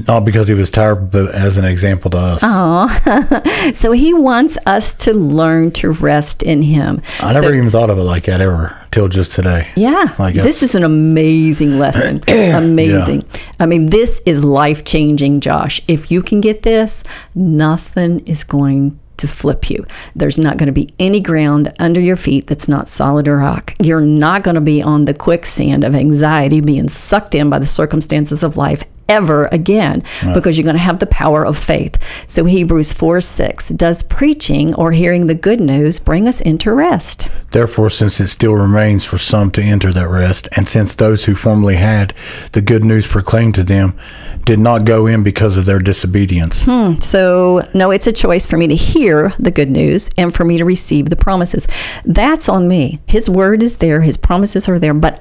Not 0.07 0.25
because 0.25 0.49
he 0.49 0.55
was 0.55 0.71
tired, 0.71 1.11
but 1.11 1.35
as 1.35 1.57
an 1.59 1.65
example 1.65 2.11
to 2.13 2.19
us. 2.19 2.43
Uh-huh. 2.43 3.73
So 3.75 3.93
he 3.93 4.15
wants 4.15 4.57
us 4.67 4.95
to 5.05 5.13
learn 5.13 5.71
to 5.73 5.91
rest 5.91 6.43
in 6.43 6.63
him. 6.63 7.03
I 7.21 7.33
So- 7.33 7.41
never 7.41 7.55
even 7.55 7.71
thought 7.71 7.91
of 7.91 7.99
it 7.99 8.03
like 8.03 8.25
that 8.25 8.41
ever 8.41 8.79
till 8.91 9.09
just 9.09 9.33
today. 9.33 9.69
Yeah, 9.77 10.15
this 10.33 10.63
is 10.63 10.75
an 10.75 10.85
amazing 10.85 11.79
lesson. 11.79 12.21
amazing. 12.29 13.25
I 13.61 13.67
mean, 13.67 13.87
this 13.87 14.21
is 14.25 14.45
life 14.45 14.85
changing, 14.85 15.41
Josh. 15.41 15.81
If 15.89 16.11
you 16.11 16.23
can 16.23 16.41
get 16.41 16.63
this, 16.63 17.05
nothing 17.35 18.21
is 18.27 18.45
going 18.45 18.99
to 19.19 19.27
flip 19.29 19.69
you. 19.69 19.85
There's 20.15 20.39
not 20.39 20.57
going 20.59 20.69
to 20.69 20.73
be 20.73 20.89
any 20.99 21.21
ground 21.21 21.73
under 21.79 22.01
your 22.01 22.17
feet 22.17 22.47
that's 22.47 22.69
not 22.69 22.89
solid 22.89 23.27
or 23.29 23.39
rock. 23.39 23.75
You're 23.83 24.01
not 24.01 24.45
going 24.45 24.55
to 24.55 24.61
be 24.61 24.81
on 24.83 25.05
the 25.07 25.15
quicksand 25.15 25.83
of 25.85 25.95
anxiety 25.95 26.61
being 26.61 26.89
sucked 26.89 27.35
in 27.35 27.51
by 27.51 27.59
the 27.59 27.67
circumstances 27.67 28.43
of 28.45 28.57
life 28.57 28.85
ever 29.09 29.47
again 29.47 30.03
because 30.35 30.57
you're 30.57 30.65
going 30.65 30.77
to 30.77 30.83
have 30.83 30.99
the 30.99 31.07
power 31.07 31.45
of 31.45 31.57
faith. 31.57 31.97
So 32.29 32.45
Hebrews 32.45 32.93
4 32.93 33.21
6 33.21 33.71
does 33.71 34.03
preaching 34.03 34.75
or 34.75 34.93
hearing 34.93 35.27
the 35.27 35.35
good 35.35 35.61
news 35.61 35.99
bring 35.99 36.29
us 36.29 36.41
into 36.41 36.73
rest? 36.73 37.29
Therefore, 37.51 37.91
since 37.91 38.21
it 38.21 38.29
still 38.29 38.55
remains 38.55 39.05
for 39.05 39.19
some 39.19 39.51
to 39.53 39.63
enter 39.63 39.93
that 39.93 40.09
rest, 40.09 40.49
and 40.57 40.69
since 40.69 40.95
those 40.95 41.25
who 41.25 41.35
formerly 41.35 41.77
had 41.77 42.15
the 42.53 42.61
good 42.61 42.85
news 42.85 43.07
proclaimed 43.07 43.55
to 43.55 43.65
them 43.65 43.99
did 44.45 44.59
not 44.59 44.85
go 44.85 45.07
in 45.07 45.23
because 45.23 45.59
of 45.59 45.65
their 45.65 45.79
disobedience, 45.79 46.65
hmm, 46.65 46.95
So, 47.01 47.63
no, 47.75 47.91
it's 47.91 48.07
a 48.07 48.13
choice 48.13 48.47
for 48.47 48.57
me 48.57 48.67
to 48.69 48.77
hear 48.77 49.33
the 49.39 49.51
good 49.51 49.71
news 49.71 50.11
and 50.17 50.35
for 50.35 50.45
me 50.45 50.59
to 50.59 50.65
receive 50.65 51.11
the 51.11 51.17
promises. 51.17 51.67
That's 52.05 52.49
on 52.49 52.69
me. 52.69 53.01
His 53.07 53.29
word 53.29 53.63
is 53.63 53.79
there, 53.79 54.03
His 54.03 54.17
promises 54.17 54.69
are 54.69 54.79
there, 54.79 54.95
but 54.95 55.21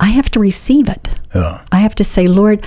I 0.00 0.08
have 0.08 0.30
to 0.32 0.40
receive 0.40 0.88
it. 0.88 1.08
Yeah. 1.34 1.64
I 1.70 1.78
have 1.78 1.94
to 1.96 2.04
say, 2.04 2.26
Lord, 2.26 2.66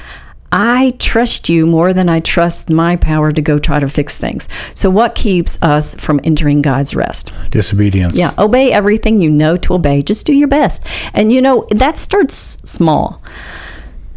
I 0.52 0.96
trust 0.98 1.50
you 1.50 1.66
more 1.66 1.94
than 1.94 2.08
I 2.10 2.20
trust 2.22 2.70
my 2.70 2.96
power 2.96 3.32
to 3.32 3.42
go 3.42 3.58
try 3.58 3.80
to 3.80 3.90
fix 3.90 4.18
things. 4.18 4.48
So, 4.74 4.90
what 4.90 5.14
keeps 5.16 5.62
us 5.62 5.96
from 5.96 6.20
entering 6.24 6.62
God's 6.62 6.96
rest? 6.96 7.34
disobedience. 7.52 8.18
Yeah, 8.18 8.34
obey 8.38 8.72
everything 8.72 9.22
you 9.22 9.30
know 9.30 9.58
to 9.58 9.74
obey. 9.74 10.02
Just 10.02 10.26
do 10.26 10.34
your 10.34 10.48
best. 10.48 10.86
And 11.14 11.32
you 11.32 11.42
know, 11.42 11.66
that 11.72 11.98
starts 11.98 12.36
small. 12.36 13.22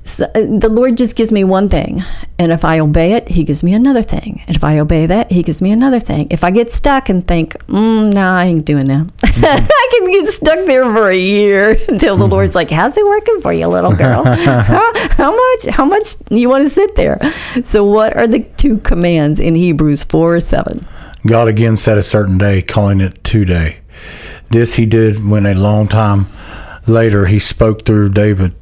So, 0.02 0.24
uh, 0.24 0.58
the 0.58 0.68
Lord 0.70 0.96
just 0.96 1.14
gives 1.16 1.30
me 1.30 1.44
one 1.44 1.68
thing. 1.68 2.02
And 2.38 2.52
if 2.52 2.64
I 2.64 2.78
obey 2.78 3.12
it, 3.12 3.28
He 3.28 3.44
gives 3.44 3.62
me 3.62 3.74
another 3.74 4.02
thing. 4.02 4.42
And 4.46 4.56
if 4.56 4.64
I 4.64 4.78
obey 4.78 5.06
that, 5.06 5.30
He 5.30 5.42
gives 5.42 5.60
me 5.60 5.70
another 5.70 6.00
thing. 6.00 6.28
If 6.30 6.42
I 6.42 6.50
get 6.50 6.72
stuck 6.72 7.08
and 7.08 7.26
think, 7.26 7.52
mm, 7.66 8.12
no, 8.12 8.32
I 8.32 8.46
ain't 8.46 8.64
doing 8.64 8.86
that, 8.86 9.10
I 9.22 9.88
can 9.98 10.10
get 10.10 10.28
stuck 10.32 10.64
there 10.66 10.84
for 10.84 11.10
a 11.10 11.16
year 11.16 11.78
until 11.88 12.16
the 12.16 12.26
Lord's 12.26 12.54
like, 12.54 12.70
how's 12.70 12.96
it 12.96 13.04
working 13.04 13.40
for 13.40 13.52
you, 13.52 13.66
little 13.68 13.94
girl? 13.94 14.24
how, 14.24 14.92
how 15.10 15.36
much, 15.36 15.66
how 15.66 15.84
much 15.84 16.06
you 16.30 16.48
want 16.48 16.64
to 16.64 16.70
sit 16.70 16.96
there? 16.96 17.20
So, 17.62 17.84
what 17.84 18.16
are 18.16 18.26
the 18.26 18.40
two 18.56 18.78
commands 18.78 19.38
in 19.38 19.54
Hebrews 19.54 20.04
4 20.04 20.40
7? 20.40 20.86
God 21.26 21.48
again 21.48 21.76
set 21.76 21.98
a 21.98 22.02
certain 22.02 22.38
day, 22.38 22.62
calling 22.62 23.00
it 23.00 23.22
today. 23.22 23.78
This 24.48 24.74
he 24.74 24.86
did 24.86 25.24
when 25.24 25.46
a 25.46 25.54
long 25.54 25.86
time 25.86 26.26
later 26.86 27.26
he 27.26 27.38
spoke 27.38 27.84
through 27.84 28.10
David, 28.10 28.54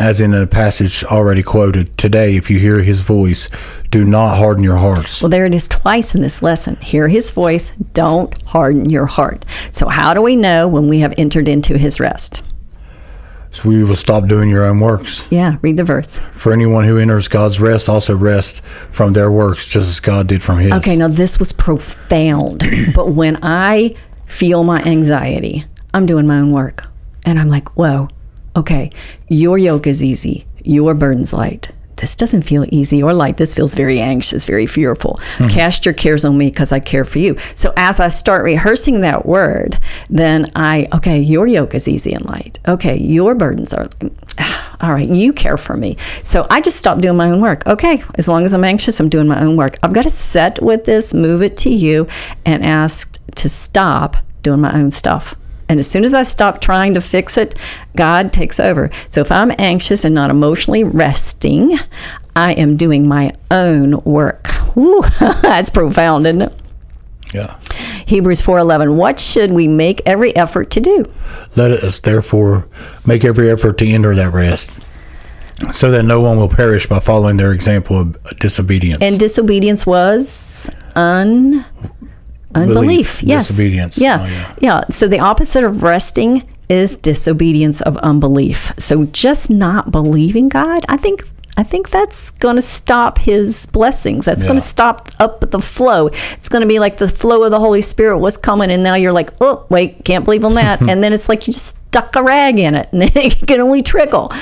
as 0.00 0.18
in 0.18 0.32
a 0.32 0.46
passage 0.46 1.04
already 1.04 1.42
quoted. 1.42 1.96
Today, 1.98 2.34
if 2.36 2.50
you 2.50 2.58
hear 2.58 2.82
his 2.82 3.02
voice, 3.02 3.50
do 3.90 4.02
not 4.02 4.38
harden 4.38 4.64
your 4.64 4.78
hearts. 4.78 5.22
Well, 5.22 5.28
there 5.28 5.44
it 5.44 5.54
is 5.54 5.68
twice 5.68 6.14
in 6.14 6.22
this 6.22 6.42
lesson. 6.42 6.76
Hear 6.76 7.08
his 7.08 7.30
voice, 7.30 7.72
don't 7.92 8.40
harden 8.44 8.88
your 8.88 9.04
heart. 9.04 9.44
So, 9.70 9.88
how 9.88 10.14
do 10.14 10.22
we 10.22 10.36
know 10.36 10.66
when 10.66 10.88
we 10.88 11.00
have 11.00 11.12
entered 11.18 11.48
into 11.48 11.76
his 11.76 12.00
rest? 12.00 12.42
So 13.52 13.68
we 13.68 13.84
will 13.84 13.96
stop 13.96 14.26
doing 14.26 14.48
your 14.48 14.64
own 14.64 14.80
works. 14.80 15.26
Yeah, 15.30 15.58
read 15.60 15.76
the 15.76 15.84
verse. 15.84 16.18
For 16.32 16.52
anyone 16.52 16.84
who 16.84 16.96
enters 16.96 17.28
God's 17.28 17.60
rest 17.60 17.88
also 17.88 18.16
rests 18.16 18.60
from 18.60 19.12
their 19.12 19.30
works, 19.30 19.66
just 19.66 19.88
as 19.88 20.00
God 20.00 20.28
did 20.28 20.40
from 20.40 20.60
his. 20.60 20.72
Okay, 20.72 20.96
now 20.96 21.08
this 21.08 21.38
was 21.38 21.52
profound. 21.52 22.62
but 22.94 23.10
when 23.10 23.38
I 23.42 23.96
feel 24.24 24.64
my 24.64 24.80
anxiety, 24.84 25.64
I'm 25.92 26.06
doing 26.06 26.26
my 26.26 26.38
own 26.38 26.52
work. 26.52 26.86
And 27.26 27.38
I'm 27.38 27.48
like, 27.48 27.76
whoa, 27.76 28.08
okay, 28.56 28.90
your 29.28 29.58
yoke 29.58 29.86
is 29.86 30.02
easy, 30.02 30.46
your 30.62 30.94
burden's 30.94 31.32
light. 31.32 31.70
This 32.00 32.16
doesn't 32.16 32.42
feel 32.42 32.64
easy 32.70 33.02
or 33.02 33.12
light. 33.12 33.36
This 33.36 33.54
feels 33.54 33.74
very 33.74 34.00
anxious, 34.00 34.46
very 34.46 34.66
fearful. 34.66 35.20
Mm-hmm. 35.36 35.48
Cast 35.48 35.84
your 35.84 35.92
cares 35.92 36.24
on 36.24 36.38
me 36.38 36.48
because 36.48 36.72
I 36.72 36.80
care 36.80 37.04
for 37.04 37.18
you. 37.18 37.36
So 37.54 37.74
as 37.76 38.00
I 38.00 38.08
start 38.08 38.42
rehearsing 38.42 39.02
that 39.02 39.26
word, 39.26 39.78
then 40.08 40.50
I, 40.56 40.88
okay, 40.94 41.20
your 41.20 41.46
yoke 41.46 41.74
is 41.74 41.86
easy 41.86 42.14
and 42.14 42.24
light. 42.24 42.58
Okay, 42.66 42.96
your 42.96 43.34
burdens 43.34 43.74
are, 43.74 43.90
all 44.80 44.94
right, 44.94 45.08
you 45.08 45.34
care 45.34 45.58
for 45.58 45.76
me. 45.76 45.98
So 46.22 46.46
I 46.48 46.62
just 46.62 46.78
stopped 46.78 47.02
doing 47.02 47.18
my 47.18 47.30
own 47.30 47.42
work. 47.42 47.66
Okay, 47.66 48.02
as 48.14 48.28
long 48.28 48.46
as 48.46 48.54
I'm 48.54 48.64
anxious, 48.64 48.98
I'm 48.98 49.10
doing 49.10 49.28
my 49.28 49.40
own 49.42 49.58
work. 49.58 49.74
I've 49.82 49.92
got 49.92 50.04
to 50.04 50.10
set 50.10 50.62
with 50.62 50.84
this, 50.84 51.12
move 51.12 51.42
it 51.42 51.58
to 51.58 51.70
you, 51.70 52.06
and 52.46 52.64
ask 52.64 53.18
to 53.34 53.48
stop 53.50 54.16
doing 54.42 54.62
my 54.62 54.72
own 54.72 54.90
stuff. 54.90 55.34
And 55.70 55.78
as 55.78 55.88
soon 55.88 56.04
as 56.04 56.14
I 56.14 56.24
stop 56.24 56.60
trying 56.60 56.94
to 56.94 57.00
fix 57.00 57.38
it, 57.38 57.54
God 57.94 58.32
takes 58.32 58.58
over. 58.58 58.90
So 59.08 59.20
if 59.20 59.30
I'm 59.30 59.52
anxious 59.56 60.04
and 60.04 60.12
not 60.12 60.28
emotionally 60.28 60.82
resting, 60.82 61.78
I 62.34 62.54
am 62.54 62.76
doing 62.76 63.06
my 63.06 63.30
own 63.52 64.00
work. 64.00 64.48
Whew, 64.74 65.04
that's 65.20 65.70
profound, 65.70 66.26
isn't 66.26 66.42
it? 66.42 66.60
Yeah. 67.32 67.56
Hebrews 68.04 68.42
4:11 68.42 68.96
What 68.96 69.20
should 69.20 69.52
we 69.52 69.68
make 69.68 70.02
every 70.04 70.34
effort 70.34 70.70
to 70.72 70.80
do? 70.80 71.04
Let 71.54 71.70
us 71.70 72.00
therefore 72.00 72.66
make 73.06 73.24
every 73.24 73.48
effort 73.48 73.78
to 73.78 73.86
enter 73.86 74.12
that 74.16 74.32
rest, 74.32 74.72
so 75.70 75.92
that 75.92 76.02
no 76.02 76.20
one 76.20 76.36
will 76.36 76.48
perish 76.48 76.88
by 76.88 76.98
following 76.98 77.36
their 77.36 77.52
example 77.52 77.96
of 77.96 78.38
disobedience. 78.40 79.00
And 79.00 79.20
disobedience 79.20 79.86
was 79.86 80.68
un 80.96 81.64
unbelief. 82.54 83.20
Belief, 83.20 83.22
yes. 83.22 83.48
disobedience. 83.48 83.98
Yeah. 83.98 84.18
Oh, 84.20 84.26
yeah. 84.26 84.54
yeah. 84.60 84.80
So 84.90 85.08
the 85.08 85.20
opposite 85.20 85.64
of 85.64 85.82
resting 85.82 86.48
is 86.68 86.96
disobedience 86.96 87.80
of 87.80 87.96
unbelief. 87.98 88.72
So 88.78 89.06
just 89.06 89.50
not 89.50 89.90
believing 89.90 90.48
God, 90.48 90.84
I 90.88 90.96
think 90.96 91.22
I 91.60 91.62
think 91.62 91.90
that's 91.90 92.30
going 92.30 92.56
to 92.56 92.62
stop 92.62 93.18
his 93.18 93.66
blessings. 93.66 94.24
That's 94.24 94.44
going 94.44 94.56
to 94.56 94.62
stop 94.62 95.10
up 95.18 95.50
the 95.50 95.60
flow. 95.60 96.06
It's 96.06 96.48
going 96.48 96.62
to 96.62 96.66
be 96.66 96.78
like 96.78 96.96
the 96.96 97.06
flow 97.06 97.44
of 97.44 97.50
the 97.50 97.60
Holy 97.60 97.82
Spirit 97.82 98.16
was 98.20 98.38
coming, 98.38 98.70
and 98.70 98.82
now 98.82 98.94
you're 98.94 99.12
like, 99.12 99.30
oh, 99.42 99.66
wait, 99.68 100.02
can't 100.02 100.24
believe 100.24 100.42
on 100.42 100.54
that. 100.54 100.80
and 100.88 101.04
then 101.04 101.12
it's 101.12 101.28
like 101.28 101.46
you 101.46 101.52
just 101.52 101.76
stuck 101.88 102.16
a 102.16 102.22
rag 102.22 102.58
in 102.58 102.74
it, 102.74 102.88
and 102.92 103.02
it 103.02 103.46
can 103.46 103.60
only 103.60 103.82
trickle. 103.82 104.32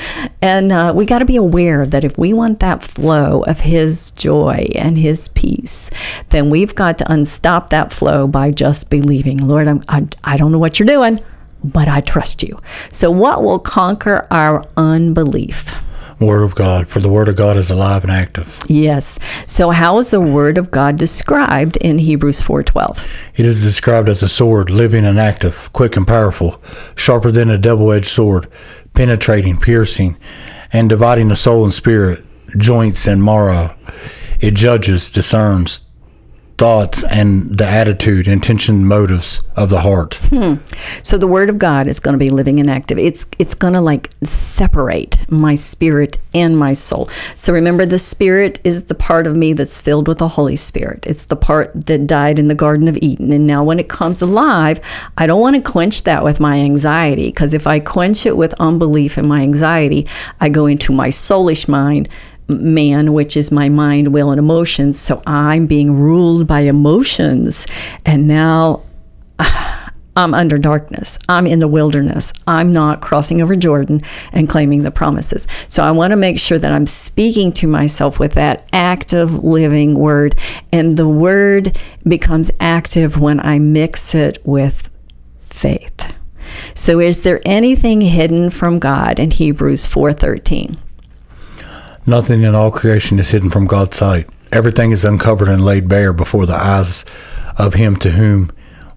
And 0.41 0.71
uh, 0.71 0.93
we 0.95 1.05
got 1.05 1.19
to 1.19 1.25
be 1.25 1.35
aware 1.35 1.85
that 1.85 2.05
if 2.05 2.17
we 2.17 2.31
want 2.31 2.61
that 2.61 2.83
flow 2.83 3.43
of 3.43 3.59
His 3.59 4.11
joy 4.11 4.69
and 4.73 4.97
His 4.97 5.27
peace, 5.27 5.91
then 6.29 6.49
we've 6.49 6.73
got 6.73 6.97
to 6.99 7.11
unstop 7.11 7.69
that 7.71 7.91
flow 7.91 8.29
by 8.29 8.51
just 8.51 8.89
believing. 8.89 9.45
Lord, 9.45 9.67
I'm, 9.67 9.83
I, 9.89 10.07
I 10.23 10.37
don't 10.37 10.53
know 10.53 10.59
what 10.59 10.79
you're 10.79 10.87
doing, 10.87 11.19
but 11.65 11.89
I 11.89 11.99
trust 11.99 12.43
you. 12.43 12.61
So, 12.89 13.11
what 13.11 13.43
will 13.43 13.59
conquer 13.59 14.25
our 14.31 14.63
unbelief? 14.77 15.75
Word 16.19 16.43
of 16.43 16.55
God, 16.55 16.89
for 16.89 16.99
the 16.99 17.09
Word 17.09 17.27
of 17.29 17.35
God 17.35 17.55
is 17.57 17.71
alive 17.71 18.03
and 18.03 18.11
active. 18.11 18.59
Yes. 18.67 19.17
So 19.47 19.69
how 19.71 19.97
is 19.99 20.11
the 20.11 20.19
word 20.19 20.57
of 20.57 20.69
God 20.69 20.97
described 20.97 21.77
in 21.77 21.99
Hebrews 21.99 22.41
4:12? 22.41 23.05
It 23.35 23.45
is 23.45 23.63
described 23.63 24.09
as 24.09 24.21
a 24.21 24.29
sword, 24.29 24.69
living 24.69 25.05
and 25.05 25.19
active, 25.19 25.69
quick 25.73 25.95
and 25.95 26.05
powerful, 26.05 26.61
sharper 26.95 27.31
than 27.31 27.49
a 27.49 27.57
double 27.57 27.91
edged 27.91 28.07
sword, 28.07 28.47
penetrating, 28.93 29.57
piercing, 29.57 30.17
and 30.73 30.89
dividing 30.89 31.29
the 31.29 31.35
soul 31.35 31.63
and 31.63 31.73
spirit, 31.73 32.23
joints 32.57 33.07
and 33.07 33.23
marrow. 33.23 33.75
It 34.41 34.55
judges, 34.55 35.11
discerns 35.11 35.88
thoughts 36.59 37.05
and 37.05 37.57
the 37.57 37.65
attitude, 37.65 38.27
intention, 38.27 38.85
motives 38.85 39.41
of 39.55 39.69
the 39.69 39.79
heart. 39.79 40.15
Hmm. 40.25 40.55
So 41.01 41.17
the 41.17 41.25
word 41.25 41.49
of 41.49 41.57
God 41.57 41.87
is 41.87 42.01
going 42.01 42.13
to 42.13 42.23
be 42.23 42.29
living 42.29 42.59
and 42.59 42.69
active. 42.69 42.99
It's 42.99 43.25
it's 43.39 43.55
going 43.55 43.73
to 43.73 43.81
like 43.81 44.11
separate 44.23 45.17
my 45.31 45.55
spirit 45.55 46.17
and 46.33 46.57
my 46.57 46.73
soul. 46.73 47.07
So 47.35 47.53
remember 47.53 47.85
the 47.85 47.97
spirit 47.97 48.59
is 48.65 48.83
the 48.83 48.95
part 48.95 49.25
of 49.25 49.37
me 49.37 49.53
that's 49.53 49.79
filled 49.79 50.07
with 50.07 50.17
the 50.17 50.27
Holy 50.27 50.57
Spirit. 50.57 51.07
It's 51.07 51.25
the 51.25 51.37
part 51.37 51.85
that 51.87 52.05
died 52.05 52.37
in 52.37 52.49
the 52.49 52.55
garden 52.55 52.89
of 52.89 52.97
Eden. 52.97 53.31
And 53.31 53.47
now 53.47 53.63
when 53.63 53.79
it 53.79 53.87
comes 53.87 54.21
alive, 54.21 54.81
I 55.17 55.27
don't 55.27 55.41
want 55.41 55.55
to 55.55 55.71
quench 55.71 56.03
that 56.03 56.23
with 56.23 56.41
my 56.41 56.59
anxiety 56.59 57.29
because 57.29 57.53
if 57.53 57.65
I 57.65 57.79
quench 57.79 58.25
it 58.25 58.35
with 58.35 58.53
unbelief 58.59 59.17
and 59.17 59.29
my 59.29 59.41
anxiety, 59.41 60.05
I 60.41 60.49
go 60.49 60.65
into 60.65 60.91
my 60.91 61.07
soulish 61.07 61.69
mind 61.69 62.09
man, 62.49 63.13
which 63.13 63.37
is 63.37 63.51
my 63.51 63.69
mind, 63.69 64.13
will, 64.13 64.31
and 64.31 64.39
emotions. 64.39 64.99
So 64.99 65.21
I'm 65.25 65.67
being 65.67 65.93
ruled 65.93 66.47
by 66.47 66.61
emotions. 66.61 67.67
And 68.05 68.27
now 68.27 68.83
I'm 70.15 70.33
under 70.33 70.57
darkness. 70.57 71.17
I'm 71.29 71.47
in 71.47 71.59
the 71.59 71.67
wilderness. 71.67 72.33
I'm 72.45 72.73
not 72.73 72.99
crossing 73.01 73.41
over 73.41 73.55
Jordan 73.55 74.01
and 74.33 74.49
claiming 74.49 74.83
the 74.83 74.91
promises. 74.91 75.47
So 75.67 75.83
I 75.83 75.91
want 75.91 76.11
to 76.11 76.17
make 76.17 76.39
sure 76.39 76.59
that 76.59 76.73
I'm 76.73 76.85
speaking 76.85 77.53
to 77.53 77.67
myself 77.67 78.19
with 78.19 78.33
that 78.33 78.67
active 78.73 79.43
living 79.43 79.97
word. 79.97 80.35
And 80.73 80.97
the 80.97 81.07
word 81.07 81.79
becomes 82.05 82.51
active 82.59 83.19
when 83.19 83.39
I 83.39 83.59
mix 83.59 84.13
it 84.13 84.39
with 84.43 84.89
faith. 85.39 86.13
So 86.73 86.99
is 86.99 87.21
there 87.21 87.41
anything 87.45 88.01
hidden 88.01 88.49
from 88.49 88.79
God 88.79 89.19
in 89.19 89.31
Hebrews 89.31 89.85
4:13? 89.85 90.77
Nothing 92.05 92.43
in 92.43 92.55
all 92.55 92.71
creation 92.71 93.19
is 93.19 93.29
hidden 93.29 93.49
from 93.49 93.67
God's 93.67 93.97
sight. 93.97 94.29
Everything 94.51 94.91
is 94.91 95.05
uncovered 95.05 95.47
and 95.47 95.63
laid 95.63 95.87
bare 95.87 96.13
before 96.13 96.45
the 96.45 96.55
eyes 96.55 97.05
of 97.57 97.75
Him 97.75 97.95
to 97.97 98.11
whom 98.11 98.51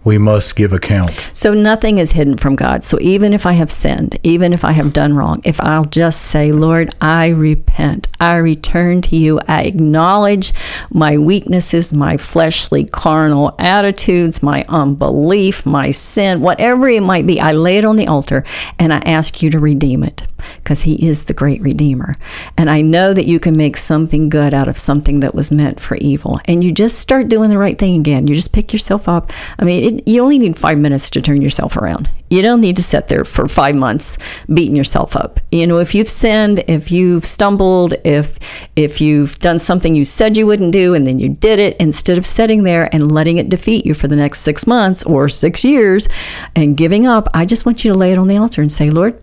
we 0.05 0.19
must 0.19 0.57
give 0.57 0.73
account. 0.73 1.31
So 1.33 1.55
nothing 1.55 1.99
is 1.99 2.13
hidden 2.13 2.37
from 2.37 2.57
God. 2.57 2.83
So 2.85 2.99
even 3.01 3.33
if 3.33 3.47
I 3.47 3.53
have 3.53 3.71
sinned, 3.71 4.19
even 4.23 4.53
if 4.53 4.65
I 4.65 4.73
have 4.73 4.93
done 4.93 5.15
wrong, 5.15 5.41
if 5.45 5.61
I'll 5.61 5.85
just 5.85 6.23
say, 6.23 6.53
Lord, 6.53 6.91
I 7.01 7.29
repent, 7.29 8.09
I 8.21 8.37
return 8.37 9.03
to 9.03 9.17
you, 9.17 9.41
I 9.47 9.63
acknowledge 9.63 10.53
my 10.91 11.19
weaknesses, 11.19 11.93
my 11.93 12.17
fleshly, 12.17 12.85
carnal 12.85 13.55
attitudes, 13.59 14.43
my 14.43 14.65
unbelief, 14.69 15.65
my 15.65 15.91
sin, 15.91 16.41
whatever 16.41 16.89
it 16.89 17.03
might 17.03 17.27
be, 17.27 17.41
I 17.41 17.53
lay 17.53 17.79
it 17.79 17.85
on 17.85 17.97
the 17.97 18.09
altar 18.09 18.45
and 18.79 18.93
I 18.93 18.99
ask 18.99 19.43
you 19.43 19.51
to 19.51 19.59
redeem 19.59 20.03
it 20.03 20.27
because 20.57 20.83
He 20.83 21.07
is 21.07 21.27
the 21.27 21.35
great 21.35 21.61
Redeemer. 21.61 22.15
And 22.57 22.71
I 22.71 22.81
know 22.81 23.15
that 23.15 23.27
you 23.27 23.41
can 23.41 23.57
make 23.57 23.77
something 23.77 24.29
good 24.29 24.55
out 24.55 24.69
of 24.69 24.79
something 24.79 25.21
that 25.21 25.35
was 25.35 25.51
meant 25.51 25.81
for 25.81 25.97
evil. 25.97 26.41
And 26.47 26.63
you 26.63 26.73
just 26.73 26.99
start 26.99 27.29
doing 27.29 27.51
the 27.51 27.59
right 27.59 27.79
thing 27.79 27.99
again. 27.99 28.27
You 28.27 28.35
just 28.35 28.53
pick 28.53 28.73
yourself 28.73 29.09
up. 29.09 29.31
I 29.59 29.65
mean, 29.65 29.85
it, 29.85 29.92
you 30.07 30.23
only 30.23 30.39
need 30.39 30.57
five 30.57 30.79
minutes 30.79 31.11
to 31.11 31.23
turn 31.23 31.43
yourself 31.43 31.77
around. 31.77 32.09
You 32.31 32.43
don't 32.43 32.61
need 32.61 32.77
to 32.77 32.83
sit 32.83 33.09
there 33.09 33.25
for 33.25 33.47
five 33.47 33.75
months 33.75 34.19
beating 34.53 34.77
yourself 34.77 35.17
up. 35.17 35.41
You 35.51 35.67
know, 35.67 35.79
if 35.79 35.95
you've 35.95 36.09
sinned, 36.09 36.65
if 36.69 36.91
you've 36.91 37.27
stumbled, 37.27 37.95
if 38.05 38.39
if 38.77 39.01
you've 39.01 39.39
done 39.39 39.59
something 39.59 39.95
you 39.95 40.05
said 40.05 40.37
you 40.37 40.47
wouldn't 40.47 40.73
do 40.73 40.95
and 40.95 41.07
then 41.07 41.19
you 41.19 41.29
did 41.29 41.59
it, 41.59 41.77
instead 41.79 42.19
of 42.19 42.25
sitting 42.25 42.63
there 42.63 42.89
and 42.95 43.13
letting 43.13 43.39
it 43.39 43.49
defeat 43.49 43.85
you 43.85 43.95
for 43.95 44.09
the 44.09 44.17
next 44.17 44.41
six 44.41 44.67
months 44.67 45.03
or 45.05 45.29
six 45.29 45.65
years 45.65 46.09
and 46.57 46.77
giving 46.77 47.07
up, 47.07 47.29
I 47.35 47.45
just 47.45 47.67
want 47.67 47.85
you 47.85 47.93
to 47.93 47.99
lay 47.99 48.13
it 48.13 48.19
on 48.19 48.29
the 48.29 48.39
altar 48.39 48.63
and 48.63 48.73
say, 48.73 48.91
Lord, 48.91 49.21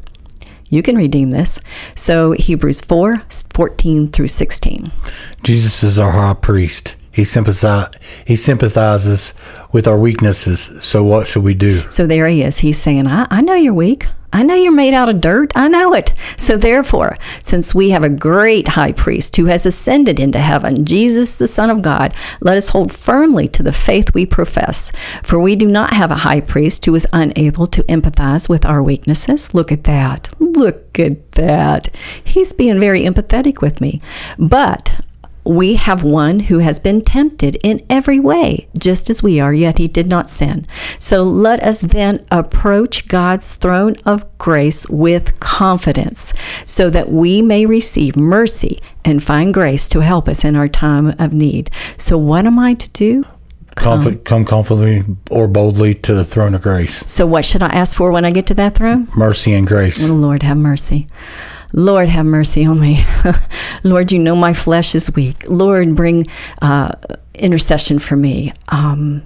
you 0.69 0.83
can 0.83 0.95
redeem 0.95 1.31
this. 1.31 1.59
So 1.95 2.31
Hebrews 2.33 2.81
4 2.81 3.17
14 3.53 4.07
through 4.07 4.27
16. 4.27 4.91
Jesus 5.43 5.83
is 5.83 5.99
our 5.99 6.11
high 6.11 6.35
priest. 6.35 6.95
He 7.11 7.23
sympathize, 7.23 7.89
he 8.25 8.35
sympathizes 8.35 9.33
with 9.71 9.87
our 9.87 9.97
weaknesses. 9.97 10.71
So 10.83 11.03
what 11.03 11.27
should 11.27 11.43
we 11.43 11.53
do? 11.53 11.89
So 11.89 12.05
there 12.05 12.27
he 12.27 12.43
is. 12.43 12.59
He's 12.59 12.79
saying, 12.79 13.07
I, 13.07 13.27
I 13.29 13.41
know 13.41 13.55
you're 13.55 13.73
weak. 13.73 14.05
I 14.31 14.43
know 14.43 14.53
you're 14.53 14.71
made 14.71 14.93
out 14.93 15.09
of 15.09 15.21
dirt. 15.21 15.51
I 15.55 15.67
know 15.67 15.93
it. 15.93 16.13
So 16.37 16.55
therefore, 16.55 17.17
since 17.41 17.73
we 17.73 17.89
have 17.89 18.03
a 18.03 18.09
great 18.09 18.69
high 18.69 18.91
priest 18.91 19.35
who 19.35 19.45
has 19.45 19.65
ascended 19.65 20.19
into 20.19 20.39
heaven, 20.39 20.85
Jesus, 20.85 21.33
the 21.33 21.47
Son 21.47 21.71
of 21.71 21.81
God, 21.81 22.13
let 22.39 22.55
us 22.55 22.69
hold 22.69 22.91
firmly 22.91 23.47
to 23.47 23.63
the 23.63 23.73
faith 23.73 24.13
we 24.13 24.27
profess. 24.27 24.91
For 25.23 25.39
we 25.39 25.55
do 25.55 25.67
not 25.67 25.93
have 25.93 26.11
a 26.11 26.17
high 26.17 26.41
priest 26.41 26.85
who 26.85 26.93
is 26.93 27.07
unable 27.11 27.65
to 27.67 27.83
empathize 27.83 28.47
with 28.47 28.67
our 28.67 28.83
weaknesses. 28.83 29.55
Look 29.55 29.71
at 29.71 29.85
that. 29.85 30.31
Look 30.39 30.99
at 30.99 31.31
that. 31.31 31.95
He's 32.23 32.53
being 32.53 32.79
very 32.79 33.03
empathetic 33.05 33.61
with 33.61 33.81
me. 33.81 33.99
But 34.37 35.01
we 35.49 35.75
have 35.75 36.03
one 36.03 36.41
who 36.41 36.59
has 36.59 36.79
been 36.79 37.01
tempted 37.01 37.57
in 37.63 37.83
every 37.89 38.19
way, 38.19 38.67
just 38.77 39.09
as 39.09 39.23
we 39.23 39.39
are, 39.39 39.51
yet 39.51 39.79
he 39.79 39.87
did 39.87 40.07
not 40.07 40.29
sin. 40.29 40.67
So 40.99 41.23
let 41.23 41.61
us 41.63 41.81
then 41.81 42.23
approach 42.29 43.07
God's 43.07 43.55
throne 43.55 43.95
of 44.05 44.37
grace 44.37 44.87
with 44.89 45.39
confidence, 45.39 46.35
so 46.65 46.91
that 46.91 47.11
we 47.11 47.41
may 47.41 47.65
receive 47.65 48.15
mercy 48.15 48.79
and 49.03 49.23
find 49.23 49.51
grace 49.51 49.89
to 49.89 50.01
help 50.01 50.29
us 50.29 50.45
in 50.45 50.55
our 50.55 50.67
time 50.67 51.15
of 51.17 51.33
need. 51.33 51.71
So, 51.97 52.15
what 52.15 52.45
am 52.45 52.59
I 52.59 52.75
to 52.75 52.89
do? 52.91 53.25
Confi- 53.75 54.07
um, 54.07 54.17
come 54.19 54.45
confidently 54.45 55.15
or 55.31 55.47
boldly 55.47 55.95
to 55.95 56.13
the 56.13 56.25
throne 56.25 56.53
of 56.53 56.61
grace. 56.61 57.03
So, 57.11 57.25
what 57.25 57.43
should 57.43 57.63
I 57.63 57.69
ask 57.69 57.97
for 57.97 58.11
when 58.11 58.23
I 58.23 58.29
get 58.29 58.45
to 58.47 58.53
that 58.55 58.75
throne? 58.75 59.07
Mercy 59.15 59.53
and 59.53 59.65
grace. 59.65 60.07
Oh, 60.07 60.13
Lord, 60.13 60.43
have 60.43 60.57
mercy. 60.57 61.07
Lord, 61.73 62.09
have 62.09 62.25
mercy 62.25 62.65
on 62.65 62.79
me. 62.79 63.03
Lord, 63.83 64.11
you 64.11 64.19
know 64.19 64.35
my 64.35 64.53
flesh 64.53 64.95
is 64.95 65.13
weak. 65.15 65.47
Lord, 65.49 65.95
bring 65.95 66.25
uh, 66.61 66.93
intercession 67.33 67.99
for 67.99 68.15
me. 68.15 68.53
Um, 68.69 69.23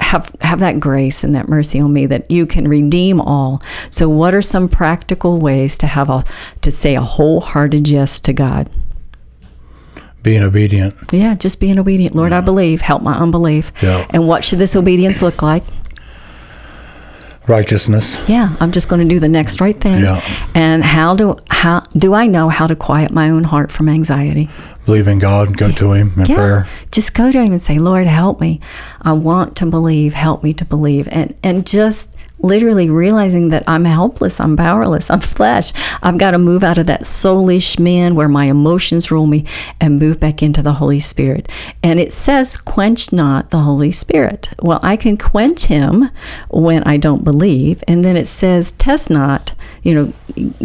have 0.00 0.34
have 0.40 0.60
that 0.60 0.80
grace 0.80 1.24
and 1.24 1.34
that 1.34 1.48
mercy 1.48 1.80
on 1.80 1.92
me 1.92 2.06
that 2.06 2.30
you 2.30 2.46
can 2.46 2.68
redeem 2.68 3.20
all. 3.20 3.62
So, 3.88 4.08
what 4.08 4.34
are 4.34 4.42
some 4.42 4.68
practical 4.68 5.38
ways 5.38 5.78
to 5.78 5.86
have 5.86 6.10
a 6.10 6.24
to 6.60 6.70
say 6.70 6.96
a 6.96 7.00
wholehearted 7.00 7.88
yes 7.88 8.20
to 8.20 8.32
God? 8.32 8.68
Being 10.22 10.42
obedient. 10.42 10.94
Yeah, 11.12 11.34
just 11.34 11.58
being 11.58 11.78
obedient. 11.78 12.14
Lord, 12.14 12.32
I 12.32 12.40
believe. 12.40 12.80
Help 12.80 13.02
my 13.02 13.14
unbelief. 13.14 13.72
Yeah. 13.82 14.06
And 14.10 14.28
what 14.28 14.44
should 14.44 14.60
this 14.60 14.76
obedience 14.76 15.20
look 15.20 15.42
like? 15.42 15.64
Righteousness. 17.48 18.22
Yeah, 18.28 18.54
I'm 18.60 18.70
just 18.70 18.88
going 18.88 19.06
to 19.06 19.14
do 19.14 19.18
the 19.18 19.28
next 19.28 19.60
right 19.60 19.78
thing. 19.78 20.02
Yeah. 20.02 20.22
And 20.54 20.84
how 20.84 21.16
do 21.16 21.36
how 21.48 21.80
do 21.96 22.14
I 22.14 22.26
know 22.26 22.48
how 22.48 22.66
to 22.66 22.76
quiet 22.76 23.10
my 23.10 23.30
own 23.30 23.44
heart 23.44 23.72
from 23.72 23.88
anxiety? 23.88 24.48
Believe 24.84 25.06
in 25.08 25.18
God. 25.18 25.56
Go 25.56 25.70
to 25.70 25.92
Him 25.92 26.12
in 26.16 26.26
Yeah. 26.26 26.34
prayer. 26.34 26.66
Just 26.90 27.14
go 27.14 27.30
to 27.32 27.40
him 27.42 27.52
and 27.52 27.60
say, 27.60 27.78
Lord, 27.78 28.06
help 28.06 28.40
me. 28.40 28.60
I 29.00 29.12
want 29.12 29.56
to 29.56 29.66
believe. 29.66 30.12
Help 30.14 30.42
me 30.42 30.52
to 30.54 30.64
believe. 30.64 31.08
And 31.10 31.34
and 31.42 31.64
just 31.66 32.16
literally 32.40 32.90
realizing 32.90 33.50
that 33.50 33.62
I'm 33.68 33.84
helpless, 33.84 34.40
I'm 34.40 34.56
powerless, 34.56 35.08
I'm 35.10 35.20
flesh. 35.38 35.72
I've 36.02 36.18
got 36.18 36.32
to 36.32 36.38
move 36.38 36.64
out 36.64 36.76
of 36.76 36.86
that 36.86 37.02
soulish 37.02 37.78
man 37.78 38.16
where 38.16 38.28
my 38.28 38.46
emotions 38.46 39.12
rule 39.12 39.26
me 39.28 39.44
and 39.80 40.00
move 40.00 40.18
back 40.18 40.42
into 40.42 40.60
the 40.60 40.72
Holy 40.74 40.98
Spirit. 40.98 41.48
And 41.84 42.00
it 42.00 42.12
says, 42.12 42.56
quench 42.56 43.12
not 43.12 43.50
the 43.50 43.60
Holy 43.60 43.92
Spirit. 43.92 44.50
Well, 44.60 44.80
I 44.82 44.96
can 44.96 45.16
quench 45.16 45.66
him 45.66 46.10
when 46.50 46.82
I 46.82 46.96
don't 46.96 47.22
believe. 47.24 47.84
And 47.86 48.04
then 48.04 48.16
it 48.16 48.26
says, 48.26 48.72
test 48.72 49.08
not, 49.08 49.54
you 49.84 49.94
know, 49.94 50.12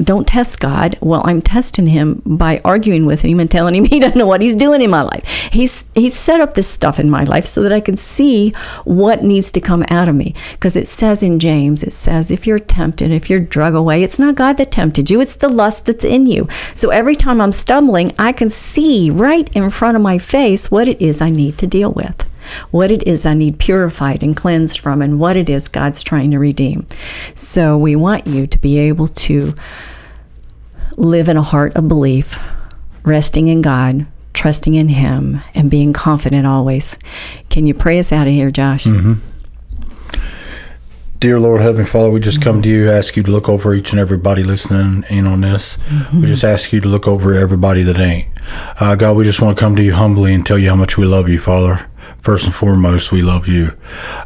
don't 0.03 0.27
test 0.27 0.60
God. 0.60 0.97
Well, 1.01 1.21
I'm 1.25 1.41
testing 1.41 1.88
him 1.88 2.21
by 2.25 2.62
arguing 2.63 3.06
with 3.06 3.21
him 3.21 3.39
and 3.39 3.49
telling 3.49 3.75
him 3.75 3.86
he 3.86 3.99
doesn't 3.99 4.17
know 4.17 4.27
what 4.27 4.41
he's 4.41 4.56
doing 4.56 4.82
in 4.82 4.89
my 4.89 5.01
life. 5.01 5.25
He's 5.51 5.86
he's 5.95 6.17
set 6.17 6.41
up 6.41 6.53
this 6.53 6.69
stuff 6.69 6.99
in 6.99 7.10
my 7.10 7.23
life 7.23 7.45
so 7.45 7.63
that 7.63 7.71
I 7.71 7.80
can 7.80 7.97
see 7.97 8.51
what 8.84 9.23
needs 9.23 9.51
to 9.51 9.62
come 9.62 9.84
out 9.89 10.08
of 10.08 10.15
me. 10.15 10.34
Because 10.51 10.75
it 10.75 10.88
says 10.88 11.23
in 11.23 11.39
James, 11.39 11.84
it 11.84 11.93
says 11.93 12.32
if 12.32 12.45
you're 12.45 12.60
tempted, 12.60 13.12
if 13.12 13.30
you're 13.30 13.39
drug 13.39 13.75
away, 13.75 14.03
it's 14.03 14.19
not 14.19 14.36
God 14.36 14.58
that 14.58 14.71
tempted 14.71 15.10
you, 15.10 15.21
it's 15.21 15.36
the 15.36 15.49
lust 15.49 15.86
that's 15.86 16.06
in 16.06 16.25
you. 16.25 16.47
So 16.75 16.89
every 16.89 17.15
time 17.15 17.41
I'm 17.41 17.51
stumbling, 17.51 18.13
I 18.19 18.32
can 18.32 18.49
see 18.49 19.10
right 19.10 19.49
in 19.56 19.69
front 19.69 19.95
of 19.95 20.03
my 20.03 20.17
face 20.17 20.69
what 20.69 20.88
it 20.88 21.01
is 21.01 21.21
I 21.21 21.30
need 21.30 21.58
to 21.60 21.67
deal 21.67 21.91
with 21.91 22.26
what 22.71 22.91
it 22.91 23.05
is 23.07 23.25
I 23.25 23.33
need 23.33 23.60
purified 23.60 24.23
and 24.23 24.36
cleansed 24.36 24.79
from, 24.79 25.01
and 25.01 25.19
what 25.19 25.38
it 25.38 25.49
is 25.49 25.67
God's 25.67 26.03
trying 26.03 26.31
to 26.31 26.39
redeem. 26.39 26.88
So 27.36 27.77
we 27.77 27.95
want 27.95 28.27
you 28.27 28.47
to 28.47 28.60
be 28.60 28.79
able 28.79 29.07
to 29.07 29.53
live 30.97 31.29
in 31.29 31.38
a 31.38 31.41
heart 31.41 31.75
of 31.75 31.88
belief, 31.88 32.39
resting 33.03 33.47
in 33.47 33.62
God, 33.62 34.07
trusting 34.33 34.73
in 34.75 34.89
Him, 34.89 35.41
and 35.55 35.71
being 35.71 35.93
confident 35.93 36.45
always. 36.45 36.97
Can 37.49 37.65
you 37.65 37.73
pray 37.73 37.99
us 37.99 38.12
out 38.12 38.27
of 38.27 38.33
here, 38.33 38.51
Josh? 38.51 38.86
Mm-hmm. 38.86 39.13
Dear 41.19 41.39
Lord, 41.39 41.62
Heavenly 41.62 41.86
Father, 41.86 42.12
we 42.12 42.19
just 42.19 42.43
come 42.43 42.62
to 42.62 42.69
you, 42.69 42.91
ask 42.91 43.17
you 43.17 43.23
to 43.23 43.31
look 43.31 43.49
over 43.49 43.73
each 43.73 43.91
and 43.91 43.99
everybody 43.99 44.43
listening 44.43 45.03
in 45.10 45.25
on 45.25 45.41
this. 45.41 45.77
Mm-hmm. 45.77 46.21
We 46.21 46.27
just 46.27 46.43
ask 46.43 46.71
you 46.71 46.79
to 46.81 46.88
look 46.88 47.07
over 47.07 47.33
everybody 47.33 47.81
that 47.83 47.97
ain't. 47.97 48.27
Uh, 48.79 48.95
God, 48.95 49.17
we 49.17 49.23
just 49.23 49.41
want 49.41 49.57
to 49.57 49.60
come 49.60 49.75
to 49.77 49.83
you 49.83 49.93
humbly 49.93 50.33
and 50.36 50.45
tell 50.45 50.60
you 50.60 50.69
how 50.69 50.75
much 50.75 50.95
we 50.95 51.05
love 51.05 51.27
you, 51.27 51.39
Father 51.39 51.89
first 52.21 52.45
and 52.45 52.56
foremost, 52.56 53.12
we 53.12 53.21
love 53.21 53.47
you. 53.47 53.75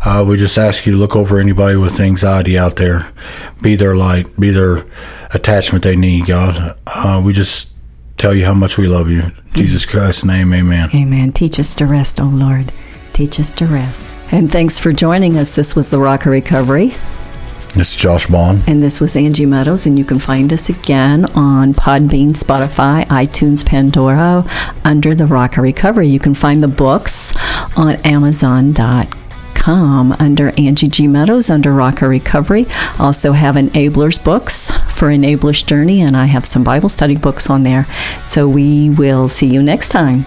Uh, 0.04 0.26
we 0.28 0.38
just 0.38 0.58
ask 0.58 0.86
you 0.86 0.94
to 0.94 0.98
look 0.98 1.16
over 1.16 1.40
anybody 1.40 1.76
with 1.76 2.00
anxiety 2.00 2.58
out 2.58 2.76
there, 2.78 3.12
be 3.62 3.76
their 3.76 3.96
light, 3.96 4.40
be 4.40 4.50
their 4.50 4.86
attachment 5.34 5.84
they 5.84 5.96
need, 5.96 6.28
God. 6.28 6.78
Uh, 6.88 7.22
we 7.24 7.34
just 7.34 7.74
tell 8.18 8.34
you 8.34 8.46
how 8.46 8.54
much 8.54 8.78
we 8.78 8.88
love 8.88 9.10
you. 9.10 9.24
Jesus 9.54 9.86
Christ's 9.86 10.26
name, 10.26 10.54
amen. 10.54 10.90
Amen. 10.94 11.32
Teach 11.32 11.60
us 11.60 11.76
to 11.76 11.86
rest, 11.86 12.20
O 12.20 12.26
oh 12.26 12.28
Lord. 12.28 12.72
Teach 13.14 13.40
us 13.40 13.52
to 13.54 13.66
rest. 13.66 14.06
And 14.32 14.52
thanks 14.52 14.80
for 14.80 14.94
joining 14.94 15.38
us. 15.38 15.56
This 15.56 15.76
was 15.76 15.90
the 15.90 16.00
Rock 16.00 16.26
of 16.26 16.32
Recovery. 16.32 16.94
This 17.74 17.92
is 17.92 17.96
Josh 17.96 18.28
Bond. 18.28 18.64
And 18.68 18.84
this 18.84 19.00
was 19.00 19.16
Angie 19.16 19.46
Meadows. 19.46 19.86
And 19.86 19.98
you 19.98 20.04
can 20.04 20.20
find 20.20 20.52
us 20.52 20.68
again 20.68 21.24
on 21.36 21.74
Podbean, 21.74 22.32
Spotify, 22.32 23.06
iTunes, 23.06 23.66
Pandora, 23.66 24.46
under 24.84 25.16
the 25.16 25.26
Rock 25.26 25.58
of 25.58 25.64
Recovery. 25.64 26.10
You 26.10 26.20
can 26.20 26.34
find 26.34 26.62
the 26.62 26.68
books 26.68 27.34
on 27.78 27.96
Amazon.com 28.04 30.12
under 30.20 30.50
Angie 30.60 30.90
G. 30.90 31.08
Meadows 31.08 31.50
under 31.50 31.72
Rock 31.72 32.02
of 32.02 32.10
Recovery. 32.10 32.66
Also 33.00 33.32
have 33.32 33.56
Enablers 33.56 34.22
books 34.22 34.72
for 34.90 35.08
Enablers 35.08 35.66
Journey, 35.66 36.02
and 36.02 36.18
I 36.18 36.26
have 36.26 36.46
some 36.46 36.66
Bible 36.66 36.90
study 36.90 37.16
books 37.16 37.50
on 37.50 37.64
there. 37.64 37.86
So 38.26 38.50
we 38.50 38.90
will 38.90 39.30
see 39.30 39.48
you 39.48 39.64
next 39.64 39.90
time. 39.90 40.26